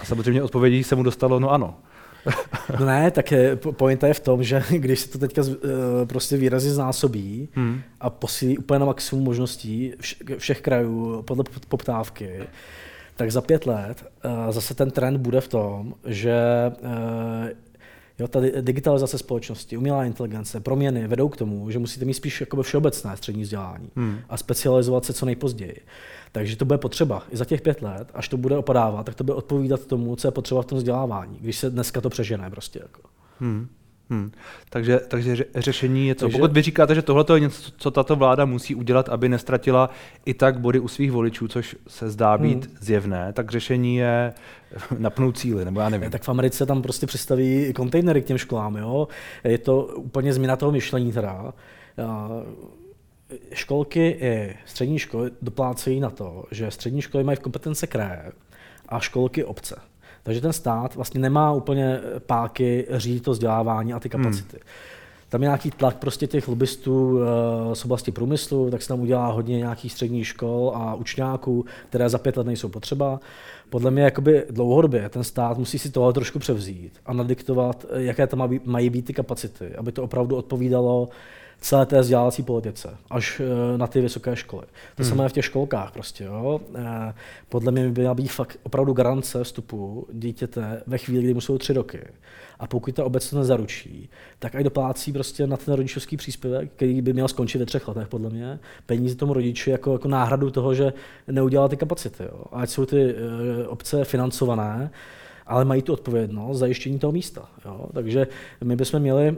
A 0.00 0.04
samozřejmě 0.04 0.42
odpovědí 0.42 0.84
se 0.84 0.96
mu 0.96 1.02
dostalo, 1.02 1.40
no 1.40 1.50
ano. 1.50 1.74
No 2.80 2.86
ne, 2.86 3.10
tak 3.10 3.32
je, 3.32 3.56
pointa 3.56 4.06
je 4.06 4.14
v 4.14 4.20
tom, 4.20 4.42
že 4.42 4.62
když 4.70 5.00
se 5.00 5.08
to 5.08 5.18
teďka 5.18 5.42
uh, 5.42 5.48
prostě 6.06 6.36
výrazně 6.36 6.70
znásobí 6.70 7.48
hmm. 7.52 7.80
a 8.00 8.10
posílí 8.10 8.58
úplně 8.58 8.78
na 8.78 8.86
maximum 8.86 9.24
možností 9.24 9.92
všech 10.38 10.60
krajů 10.60 11.22
podle 11.22 11.44
poptávky, 11.68 12.42
tak 13.16 13.32
za 13.32 13.40
pět 13.40 13.66
let 13.66 14.04
uh, 14.24 14.52
zase 14.52 14.74
ten 14.74 14.90
trend 14.90 15.16
bude 15.16 15.40
v 15.40 15.48
tom, 15.48 15.94
že 16.04 16.42
uh, 16.82 17.48
Jo, 18.18 18.28
ta 18.28 18.40
digitalizace 18.60 19.18
společnosti, 19.18 19.76
umělá 19.76 20.04
inteligence, 20.04 20.60
proměny 20.60 21.06
vedou 21.06 21.28
k 21.28 21.36
tomu, 21.36 21.70
že 21.70 21.78
musíte 21.78 22.04
mít 22.04 22.14
spíš 22.14 22.40
jakoby 22.40 22.62
všeobecné 22.62 23.16
střední 23.16 23.42
vzdělání 23.42 23.90
hmm. 23.96 24.18
a 24.28 24.36
specializovat 24.36 25.04
se 25.04 25.12
co 25.12 25.26
nejpozději. 25.26 25.80
Takže 26.32 26.56
to 26.56 26.64
bude 26.64 26.78
potřeba 26.78 27.22
i 27.30 27.36
za 27.36 27.44
těch 27.44 27.60
pět 27.60 27.82
let, 27.82 28.10
až 28.14 28.28
to 28.28 28.36
bude 28.36 28.56
opadávat, 28.56 29.06
tak 29.06 29.14
to 29.14 29.24
bude 29.24 29.34
odpovídat 29.34 29.86
tomu, 29.86 30.16
co 30.16 30.28
je 30.28 30.32
potřeba 30.32 30.62
v 30.62 30.66
tom 30.66 30.78
vzdělávání, 30.78 31.38
když 31.40 31.56
se 31.56 31.70
dneska 31.70 32.00
to 32.00 32.10
přežene 32.10 32.50
prostě. 32.50 32.78
Jako. 32.82 33.00
Hmm. 33.40 33.68
Hmm. 34.10 34.32
Takže, 34.70 35.00
takže 35.08 35.44
řešení 35.54 36.08
je 36.08 36.14
to. 36.14 36.24
Takže... 36.24 36.38
Pokud 36.38 36.52
vy 36.52 36.62
říkáte, 36.62 36.94
že 36.94 37.02
tohle 37.02 37.24
je 37.34 37.40
něco, 37.40 37.72
co 37.76 37.90
tato 37.90 38.16
vláda 38.16 38.44
musí 38.44 38.74
udělat, 38.74 39.08
aby 39.08 39.28
nestratila 39.28 39.90
i 40.24 40.34
tak 40.34 40.60
body 40.60 40.80
u 40.80 40.88
svých 40.88 41.12
voličů, 41.12 41.48
což 41.48 41.76
se 41.88 42.10
zdá 42.10 42.38
být 42.38 42.64
hmm. 42.64 42.76
zjevné, 42.80 43.32
tak 43.32 43.50
řešení 43.50 43.96
je 43.96 44.32
napnout 44.98 45.38
cíly, 45.38 45.64
nebo 45.64 45.80
já 45.80 45.88
nevím. 45.88 46.10
Tak 46.10 46.22
v 46.22 46.28
Americe 46.28 46.66
tam 46.66 46.82
prostě 46.82 47.06
přistaví 47.06 47.72
kontejnery 47.72 48.22
k 48.22 48.26
těm 48.26 48.38
školám. 48.38 48.76
Jo? 48.76 49.08
Je 49.44 49.58
to 49.58 49.82
úplně 49.82 50.32
změna 50.32 50.56
toho 50.56 50.72
myšlení 50.72 51.12
teda. 51.12 51.52
Školky 53.52 54.16
i 54.20 54.56
střední 54.66 54.98
školy 54.98 55.30
doplácejí 55.42 56.00
na 56.00 56.10
to, 56.10 56.44
že 56.50 56.70
střední 56.70 57.02
školy 57.02 57.24
mají 57.24 57.36
v 57.36 57.40
kompetence 57.40 57.86
kraje 57.86 58.32
a 58.88 59.00
školky 59.00 59.44
obce. 59.44 59.76
Takže 60.22 60.40
ten 60.40 60.52
stát 60.52 60.94
vlastně 60.94 61.20
nemá 61.20 61.52
úplně 61.52 62.00
páky 62.26 62.86
řídit 62.90 63.24
to 63.24 63.30
vzdělávání 63.30 63.92
a 63.92 64.00
ty 64.00 64.08
hmm. 64.12 64.24
kapacity. 64.24 64.56
Hmm. 64.56 64.66
Tam 65.28 65.42
je 65.42 65.46
nějaký 65.46 65.70
tlak 65.70 65.96
prostě 65.96 66.26
těch 66.26 66.48
lobbystů 66.48 67.20
eh, 67.20 67.74
z 67.74 67.84
oblasti 67.84 68.12
průmyslu, 68.12 68.70
tak 68.70 68.82
se 68.82 68.88
tam 68.88 69.00
udělá 69.00 69.26
hodně 69.26 69.58
nějakých 69.58 69.92
středních 69.92 70.26
škol 70.26 70.72
a 70.74 70.94
učňáků, 70.94 71.64
které 71.88 72.08
za 72.08 72.18
pět 72.18 72.36
let 72.36 72.46
nejsou 72.46 72.68
potřeba. 72.68 73.20
Podle 73.70 73.90
mě 73.90 74.02
jakoby 74.02 74.44
dlouhodobě 74.50 75.08
ten 75.08 75.24
stát 75.24 75.58
musí 75.58 75.78
si 75.78 75.90
tohle 75.90 76.12
trošku 76.12 76.38
převzít 76.38 76.92
a 77.06 77.12
nadiktovat, 77.12 77.86
jaké 77.94 78.26
tam 78.26 78.48
mají 78.64 78.90
být 78.90 79.04
ty 79.04 79.12
kapacity, 79.12 79.76
aby 79.76 79.92
to 79.92 80.02
opravdu 80.02 80.36
odpovídalo 80.36 81.08
celé 81.62 81.86
té 81.86 82.00
vzdělávací 82.00 82.42
politice, 82.42 82.96
až 83.10 83.40
eh, 83.40 83.78
na 83.78 83.86
ty 83.86 84.00
vysoké 84.00 84.36
školy. 84.36 84.66
To 84.96 85.02
hmm. 85.02 85.10
samé 85.10 85.28
v 85.28 85.32
těch 85.32 85.44
školkách 85.44 85.92
prostě. 85.92 86.24
Jo. 86.24 86.60
Eh, 86.74 87.14
podle 87.48 87.72
mě 87.72 87.88
by 87.88 88.00
měla 88.00 88.14
být 88.14 88.32
fakt 88.32 88.58
opravdu 88.62 88.92
garance 88.92 89.44
vstupu 89.44 90.06
dítěte 90.12 90.82
ve 90.86 90.98
chvíli, 90.98 91.24
kdy 91.24 91.34
mu 91.34 91.40
jsou 91.40 91.58
tři 91.58 91.72
roky. 91.72 92.00
A 92.58 92.66
pokud 92.66 92.94
ta 92.94 93.04
obec 93.04 93.30
to 93.30 93.38
nezaručí, 93.38 94.10
tak 94.38 94.54
aj 94.54 94.64
doplácí 94.64 95.12
prostě 95.12 95.46
na 95.46 95.56
ten 95.56 95.74
rodičovský 95.74 96.16
příspěvek, 96.16 96.70
který 96.76 97.02
by 97.02 97.12
měl 97.12 97.28
skončit 97.28 97.58
ve 97.58 97.66
třech 97.66 97.88
letech, 97.88 98.08
podle 98.08 98.30
mě, 98.30 98.58
peníze 98.86 99.16
tomu 99.16 99.32
rodiči 99.32 99.70
jako, 99.70 99.92
jako 99.92 100.08
náhradu 100.08 100.50
toho, 100.50 100.74
že 100.74 100.92
neudělal 101.26 101.68
ty 101.68 101.76
kapacity. 101.76 102.22
Jo. 102.22 102.44
ať 102.52 102.70
jsou 102.70 102.86
ty 102.86 103.14
uh, 103.14 103.20
obce 103.66 104.04
financované, 104.04 104.90
ale 105.46 105.64
mají 105.64 105.82
tu 105.82 105.92
odpovědnost 105.92 106.58
zajištění 106.58 106.98
toho 106.98 107.12
místa. 107.12 107.48
Jo. 107.64 107.86
Takže 107.94 108.26
my 108.64 108.76
bychom 108.76 109.00
měli 109.00 109.36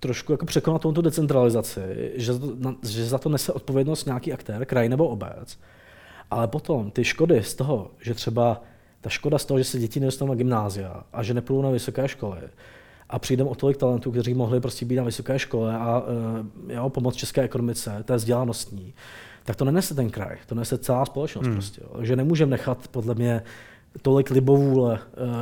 trošku 0.00 0.32
jako 0.32 0.46
překonat 0.46 0.82
tomto 0.82 1.02
decentralizaci, 1.02 2.12
že 2.14 2.32
za, 2.32 2.38
to, 2.38 2.74
že 2.88 3.06
za 3.06 3.18
to 3.18 3.28
nese 3.28 3.52
odpovědnost 3.52 4.04
nějaký 4.04 4.32
aktér, 4.32 4.64
kraj 4.64 4.88
nebo 4.88 5.08
obec, 5.08 5.58
ale 6.30 6.48
potom 6.48 6.90
ty 6.90 7.04
škody 7.04 7.42
z 7.42 7.54
toho, 7.54 7.90
že 8.00 8.14
třeba 8.14 8.62
ta 9.00 9.10
škoda 9.10 9.38
z 9.38 9.44
toho, 9.44 9.58
že 9.58 9.64
se 9.64 9.78
děti 9.78 10.00
nedostanou 10.00 10.32
na 10.32 10.36
gymnázia 10.36 11.04
a 11.12 11.22
že 11.22 11.34
nepůjdou 11.34 11.62
na 11.62 11.70
vysoké 11.70 12.08
školy, 12.08 12.40
a 13.10 13.18
přijdeme 13.18 13.50
o 13.50 13.54
tolik 13.54 13.76
talentů, 13.76 14.10
kteří 14.10 14.34
mohli 14.34 14.60
prostě 14.60 14.86
být 14.86 14.96
na 14.96 15.02
vysoké 15.02 15.38
škole 15.38 15.76
a 15.76 16.00
uh, 16.00 16.06
jo, 16.72 16.90
pomoct 16.90 17.16
české 17.16 17.42
ekonomice, 17.42 18.04
té 18.04 18.16
vzdělanostní, 18.16 18.94
tak 19.44 19.56
to 19.56 19.64
nenese 19.64 19.94
ten 19.94 20.10
kraj, 20.10 20.36
to 20.46 20.54
nese 20.54 20.78
celá 20.78 21.04
společnost 21.04 21.46
hmm. 21.46 21.54
prostě. 21.54 21.80
Jo. 21.84 21.90
Takže 21.96 22.16
nemůžeme 22.16 22.50
nechat 22.50 22.88
podle 22.88 23.14
mě 23.14 23.42
tolik 24.02 24.30
libovůle 24.30 24.98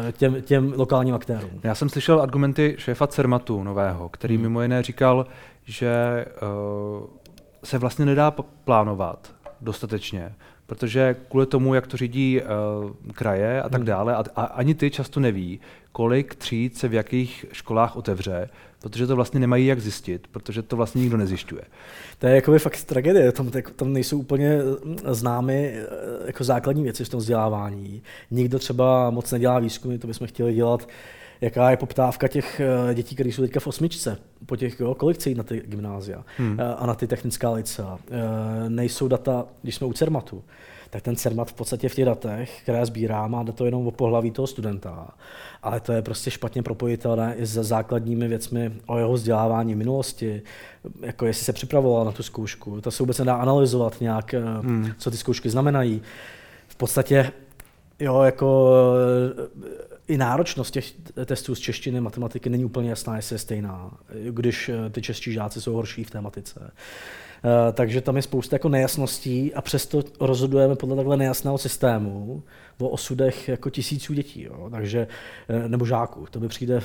eh, 0.09 0.13
těm, 0.13 0.43
těm 0.43 0.75
lokálním 0.77 1.15
aktérům. 1.15 1.51
Já 1.63 1.75
jsem 1.75 1.89
slyšel 1.89 2.21
argumenty 2.21 2.77
šéfa 2.79 3.07
Cermatu 3.07 3.63
nového, 3.63 4.09
který 4.09 4.35
hmm. 4.35 4.43
mimo 4.43 4.63
jiné 4.63 4.83
říkal, 4.83 5.27
že 5.65 6.25
uh, 6.43 7.07
se 7.65 7.79
vlastně 7.79 8.05
nedá 8.05 8.31
plánovat 8.65 9.35
dostatečně, 9.61 10.35
protože 10.67 11.17
kvůli 11.29 11.47
tomu, 11.47 11.75
jak 11.75 11.87
to 11.87 11.97
řídí 11.97 12.41
uh, 12.41 13.13
kraje 13.13 13.63
a 13.63 13.69
tak 13.69 13.81
hmm. 13.81 13.87
dále, 13.87 14.17
a, 14.17 14.25
a 14.37 14.45
ani 14.45 14.75
ty 14.75 14.91
často 14.91 15.21
neví, 15.21 15.61
kolik 15.93 16.35
tříd 16.35 16.77
se 16.77 16.89
v 16.89 16.95
jakých 16.95 17.47
školách 17.53 17.97
otevře, 17.97 18.49
protože 18.81 19.07
to 19.07 19.17
vlastně 19.17 19.41
nemají 19.41 19.67
jak 19.67 19.81
zjistit, 19.81 20.27
protože 20.27 20.63
to 20.63 20.77
vlastně 20.77 21.01
nikdo 21.01 21.17
nezjišťuje. 21.17 21.63
To 22.19 22.27
je 22.27 22.35
jako 22.35 22.59
fakt 22.59 22.85
tragédie, 22.85 23.33
tam, 23.33 23.51
tam 23.77 23.93
nejsou 23.93 24.19
úplně 24.19 24.59
eh, 24.59 25.15
známy 25.15 25.75
eh, 25.75 25.87
jako 26.27 26.45
základní 26.45 26.83
věci 26.83 27.05
v 27.05 27.09
tom 27.09 27.21
vzdělávání. 27.21 28.03
Nikdo 28.31 28.59
třeba 28.59 29.11
moc 29.11 29.33
nedělá 29.33 29.59
výzkumy, 29.59 29.99
to 29.99 30.07
bychom 30.07 30.27
chtěli 30.27 30.55
dělat, 30.55 30.89
jaká 31.41 31.71
je 31.71 31.77
poptávka 31.77 32.29
těch 32.29 32.61
eh, 32.61 32.95
dětí, 32.95 33.15
které 33.15 33.29
jsou 33.29 33.43
teďka 33.43 33.61
v 33.61 33.67
osmičce, 33.67 34.19
po 34.47 34.57
těch, 34.57 34.81
jo, 34.81 34.95
kolik 34.95 35.17
chce 35.17 35.29
jít 35.29 35.39
na 35.39 35.45
ty 35.45 35.63
gymnázia 35.67 36.25
hmm. 36.39 36.61
a 36.77 36.87
na 36.87 36.95
ty 36.95 37.07
technická 37.07 37.51
licea. 37.51 37.99
Nejsou 38.69 39.09
data, 39.09 39.45
když 39.63 39.75
jsme 39.75 39.87
u 39.87 39.93
CERMATu, 39.93 40.45
tak 40.91 41.03
ten 41.03 41.17
CERMAT 41.17 41.51
v 41.51 41.53
podstatě 41.53 41.89
v 41.89 41.95
těch 41.95 42.05
datech, 42.05 42.63
které 42.63 42.87
sbírá, 42.87 43.27
má 43.27 43.45
to 43.45 43.65
jenom 43.65 43.87
o 43.87 43.91
pohlaví 43.91 44.31
toho 44.31 44.47
studenta. 44.47 45.09
Ale 45.63 45.81
to 45.81 45.93
je 45.93 46.03
prostě 46.03 46.31
špatně 46.31 46.63
propojitelné 46.63 47.35
i 47.37 47.47
se 47.47 47.65
základními 47.65 48.29
věcmi 48.29 48.73
o 48.87 48.99
jeho 48.99 49.13
vzdělávání 49.13 49.75
v 49.75 49.79
minulosti, 49.79 50.43
jako 51.01 51.27
jestli 51.27 51.45
se 51.45 51.53
připravoval 51.53 52.05
na 52.05 52.13
tu 52.13 52.23
zkoušku. 52.23 52.81
To 52.81 52.91
se 52.91 53.03
vůbec 53.03 53.19
nedá 53.19 53.35
analyzovat 53.35 54.01
nějak, 54.01 54.35
eh, 54.35 54.41
hmm. 54.41 54.93
co 54.99 55.11
ty 55.11 55.17
zkoušky 55.17 55.51
znamenají. 55.51 56.03
V 56.69 56.77
podstatě 56.77 57.33
Jo, 58.01 58.23
jako 58.23 58.75
eh, 59.63 59.96
i 60.09 60.17
náročnost 60.17 60.71
těch 60.71 60.93
testů 61.25 61.55
z 61.55 61.59
češtiny, 61.59 62.01
matematiky 62.01 62.51
není 62.51 62.65
úplně 62.65 62.91
jasná, 62.91 63.17
jestli 63.17 63.35
je 63.35 63.39
stejná, 63.39 63.91
když 64.31 64.69
eh, 64.69 64.91
ty 64.91 65.03
čeští 65.03 65.33
žáci 65.33 65.61
jsou 65.61 65.73
horší 65.73 66.05
v 66.05 66.11
té 66.11 66.21
matice. 66.21 66.61
Eh, 66.65 67.36
takže 67.73 68.01
tam 68.01 68.17
je 68.17 68.23
spousta 68.23 68.55
jako 68.55 68.69
nejasností 68.69 69.55
a 69.55 69.63
přesto 69.63 70.03
rozhodujeme 70.21 70.77
podle 70.77 70.97
takhle 70.97 71.17
nejasného 71.17 71.59
systému 71.59 72.43
o 72.81 72.89
osudech 72.89 73.49
jako 73.49 73.71
tisíců 73.71 74.15
dětí, 74.15 74.43
jo. 74.43 74.69
Takže, 74.71 75.07
eh, 75.49 75.69
nebo 75.69 75.85
žáků. 75.85 76.27
To 76.31 76.41
by 76.41 76.49
přijde 76.49 76.77
eh, 76.77 76.83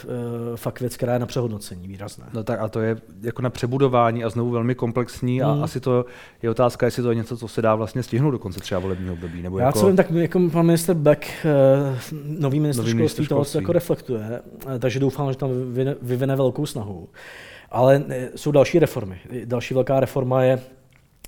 fakt 0.55 0.79
věc, 0.79 0.97
která 0.97 1.13
je 1.13 1.19
na 1.19 1.25
přehodnocení 1.25 1.87
výrazné. 1.87 2.25
No 2.33 2.43
tak 2.43 2.59
a 2.59 2.67
to 2.67 2.79
je 2.79 2.97
jako 3.21 3.41
na 3.41 3.49
přebudování 3.49 4.23
a 4.23 4.29
znovu 4.29 4.51
velmi 4.51 4.75
komplexní 4.75 5.41
a 5.41 5.51
hmm. 5.51 5.63
asi 5.63 5.79
to 5.79 6.05
je 6.41 6.49
otázka, 6.49 6.85
jestli 6.85 7.03
to 7.03 7.09
je 7.09 7.15
něco, 7.15 7.37
co 7.37 7.47
se 7.47 7.61
dá 7.61 7.75
vlastně 7.75 8.03
stihnout 8.03 8.31
do 8.31 8.39
konce 8.39 8.59
třeba 8.59 8.79
volebního 8.79 9.13
období. 9.13 9.41
Nebo 9.41 9.59
Já 9.59 9.65
jako... 9.65 9.79
co 9.79 9.87
vím, 9.87 9.95
tak 9.95 10.11
jako 10.11 10.39
pan 10.51 10.65
minister 10.65 10.95
Beck, 10.95 11.25
nový 12.23 12.59
minister 12.59 12.85
nový 12.85 12.97
školství, 12.97 13.27
toho 13.27 13.45
se 13.45 13.57
jako 13.57 13.71
reflektuje, 13.71 14.41
takže 14.79 14.99
doufám, 14.99 15.31
že 15.31 15.37
tam 15.37 15.49
vyvine 16.01 16.35
velkou 16.35 16.65
snahu. 16.65 17.09
Ale 17.71 18.03
eh, 18.09 18.29
jsou 18.35 18.51
další 18.51 18.79
reformy. 18.79 19.19
Další 19.45 19.73
velká 19.73 19.99
reforma 19.99 20.43
je, 20.43 20.59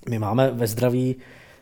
my 0.09 0.19
máme 0.19 0.51
ve 0.51 0.67
zdraví 0.67 1.15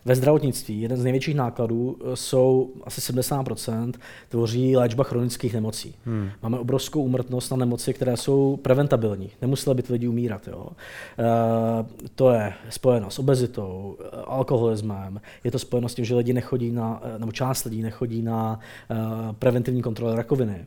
ve 0.06 0.15
zdravotnictví 0.15 0.82
jeden 0.82 0.98
z 0.98 1.04
největších 1.04 1.36
nákladů 1.36 1.98
eh, 2.02 2.15
jsou 2.15 2.74
asi 2.84 3.13
70% 3.13 3.94
tvoří 4.30 4.78
léčba 4.78 5.04
chronických 5.04 5.54
nemocí. 5.54 5.96
Hmm. 6.06 6.30
Máme 6.44 6.60
obrovskou 6.60 7.04
úmrtnost 7.04 7.52
na 7.52 7.58
nemoci, 7.58 7.94
které 7.94 8.17
jsou 8.17 8.60
preventabilní. 8.62 9.30
Nemuseli 9.41 9.76
by 9.76 9.84
lidi 9.89 10.08
umírat. 10.08 10.48
Jo. 10.48 10.67
E, 11.20 11.26
to 12.15 12.30
je 12.30 12.54
spojeno 12.70 13.10
s 13.10 13.20
obezitou, 13.20 13.98
alkoholismem, 14.26 15.22
je 15.44 15.52
to 15.52 15.60
spojeno 15.60 15.89
s 15.89 15.96
tím, 15.96 16.06
že 16.06 16.15
lidi 16.15 16.34
nechodí 16.34 16.72
na, 16.72 17.02
nebo 17.17 17.32
část 17.32 17.63
lidí 17.63 17.82
nechodí 17.82 18.22
na 18.22 18.60
e, 18.91 19.34
preventivní 19.34 19.82
kontroly 19.82 20.15
rakoviny 20.15 20.65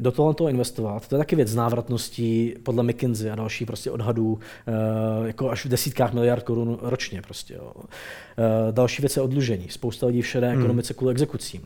do 0.00 0.12
toho, 0.12 0.34
toho 0.34 0.50
investovat. 0.50 1.08
To 1.08 1.14
je 1.14 1.18
taky 1.18 1.36
věc 1.36 1.48
z 1.48 1.54
návratností 1.54 2.54
podle 2.62 2.82
McKinsey 2.82 3.30
a 3.30 3.34
další 3.34 3.66
prostě 3.66 3.90
odhadů 3.90 4.38
eh, 4.66 5.26
jako 5.26 5.50
až 5.50 5.64
v 5.64 5.68
desítkách 5.68 6.12
miliard 6.12 6.42
korun 6.42 6.78
ročně. 6.82 7.22
Prostě, 7.22 7.54
jo. 7.54 7.72
Eh, 8.38 8.72
další 8.72 9.02
věc 9.02 9.16
je 9.16 9.22
odlužení. 9.22 9.68
Spousta 9.68 10.06
lidí 10.06 10.22
v 10.22 10.26
šedé 10.26 10.50
hmm. 10.50 10.58
ekonomice 10.58 10.94
kvůli 10.94 11.12
exekucím. 11.12 11.62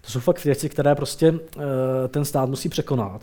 To 0.00 0.10
jsou 0.10 0.20
fakt 0.20 0.44
věci, 0.44 0.68
které 0.68 0.94
prostě 0.94 1.34
eh, 1.34 2.08
ten 2.08 2.24
stát 2.24 2.48
musí 2.48 2.68
překonat, 2.68 3.22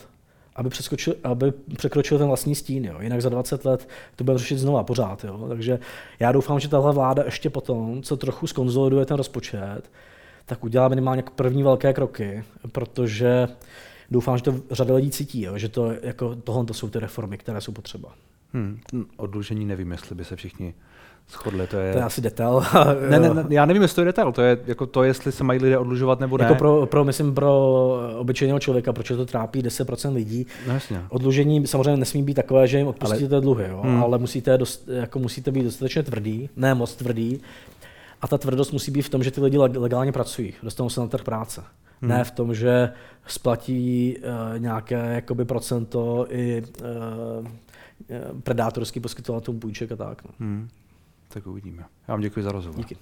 aby, 0.55 0.69
přeskočil, 0.69 1.15
aby 1.23 1.51
překročil 1.77 2.17
ten 2.17 2.27
vlastní 2.27 2.55
stín. 2.55 2.85
Jo. 2.85 3.01
Jinak 3.01 3.21
za 3.21 3.29
20 3.29 3.65
let 3.65 3.87
to 4.15 4.23
bude 4.23 4.37
řešit 4.37 4.57
znova 4.57 4.83
pořád. 4.83 5.23
Jo. 5.23 5.45
Takže 5.47 5.79
já 6.19 6.31
doufám, 6.31 6.59
že 6.59 6.69
tahle 6.69 6.93
vláda 6.93 7.23
ještě 7.25 7.49
potom, 7.49 8.01
co 8.03 8.17
trochu 8.17 8.47
skonzoliduje 8.47 9.05
ten 9.05 9.17
rozpočet, 9.17 9.81
tak 10.45 10.63
udělá 10.63 10.87
minimálně 10.87 11.23
první 11.35 11.63
velké 11.63 11.93
kroky, 11.93 12.43
protože 12.71 13.47
doufám, 14.11 14.37
že 14.37 14.43
to 14.43 14.55
řada 14.71 14.95
lidí 14.95 15.11
cítí, 15.11 15.41
jo, 15.41 15.57
že 15.57 15.69
to, 15.69 15.91
jako, 16.01 16.35
tohle 16.35 16.65
to 16.65 16.73
jsou 16.73 16.89
ty 16.89 16.99
reformy, 16.99 17.37
které 17.37 17.61
jsou 17.61 17.71
potřeba. 17.71 18.09
Hmm, 18.53 18.79
odlužení 19.17 19.65
nevím, 19.65 19.91
jestli 19.91 20.15
by 20.15 20.25
se 20.25 20.35
všichni 20.35 20.73
shodli. 21.29 21.67
To 21.67 21.77
je, 21.77 21.91
to 21.91 21.97
je 21.97 22.03
asi 22.03 22.21
detail. 22.21 22.63
ne, 23.09 23.19
ne, 23.19 23.33
ne, 23.33 23.43
já 23.49 23.65
nevím, 23.65 23.81
jestli 23.81 23.95
to 23.95 24.01
je 24.01 24.05
detail, 24.05 24.31
to 24.31 24.41
je 24.41 24.57
jako 24.65 24.85
to, 24.85 25.03
jestli 25.03 25.31
se 25.31 25.43
mají 25.43 25.59
lidé 25.59 25.77
odlužovat 25.77 26.19
nebo 26.19 26.37
ne. 26.37 26.43
Jako 26.43 26.55
pro, 26.55 26.85
pro, 26.85 27.03
myslím, 27.03 27.33
pro 27.33 27.99
obyčejného 28.17 28.59
člověka, 28.59 28.93
proč 28.93 29.07
to 29.07 29.25
trápí 29.25 29.63
10% 29.63 30.13
lidí. 30.13 30.47
No, 30.67 30.73
jasně. 30.73 31.01
Odlužení 31.09 31.67
samozřejmě 31.67 31.97
nesmí 31.97 32.23
být 32.23 32.33
takové, 32.33 32.67
že 32.67 32.77
jim 32.77 32.87
odpustíte 32.87 33.35
ale, 33.35 33.41
dluhy, 33.41 33.65
jo? 33.69 33.81
Hmm. 33.83 34.03
ale 34.03 34.17
musíte, 34.17 34.57
dost, 34.57 34.87
jako 34.87 35.19
musíte 35.19 35.51
být 35.51 35.63
dostatečně 35.63 36.03
tvrdý, 36.03 36.49
ne 36.55 36.75
moc 36.75 36.95
tvrdý, 36.95 37.41
a 38.21 38.27
ta 38.27 38.37
tvrdost 38.37 38.73
musí 38.73 38.91
být 38.91 39.01
v 39.01 39.09
tom, 39.09 39.23
že 39.23 39.31
ty 39.31 39.41
lidi 39.41 39.57
legálně 39.57 40.11
pracují, 40.11 40.53
dostanou 40.63 40.89
se 40.89 40.99
na 40.99 41.07
trh 41.07 41.23
práce. 41.23 41.63
Hmm. 42.01 42.09
Ne 42.09 42.23
v 42.23 42.31
tom, 42.31 42.55
že 42.55 42.93
splatí 43.27 44.15
uh, 44.17 44.59
nějaké 44.59 45.13
jakoby 45.15 45.45
procento 45.45 46.27
i 46.29 46.63
uh, 46.63 47.47
predátorský 48.43 48.99
poskytovatelům 48.99 49.59
půjček 49.59 49.91
a 49.91 49.95
tak. 49.95 50.23
No. 50.23 50.31
Hmm. 50.39 50.69
Tak 51.27 51.47
uvidíme. 51.47 51.85
Já 52.07 52.13
vám 52.13 52.21
děkuji 52.21 52.43
za 52.43 52.51
rozhovor. 52.51 52.77
Díky. 52.77 52.97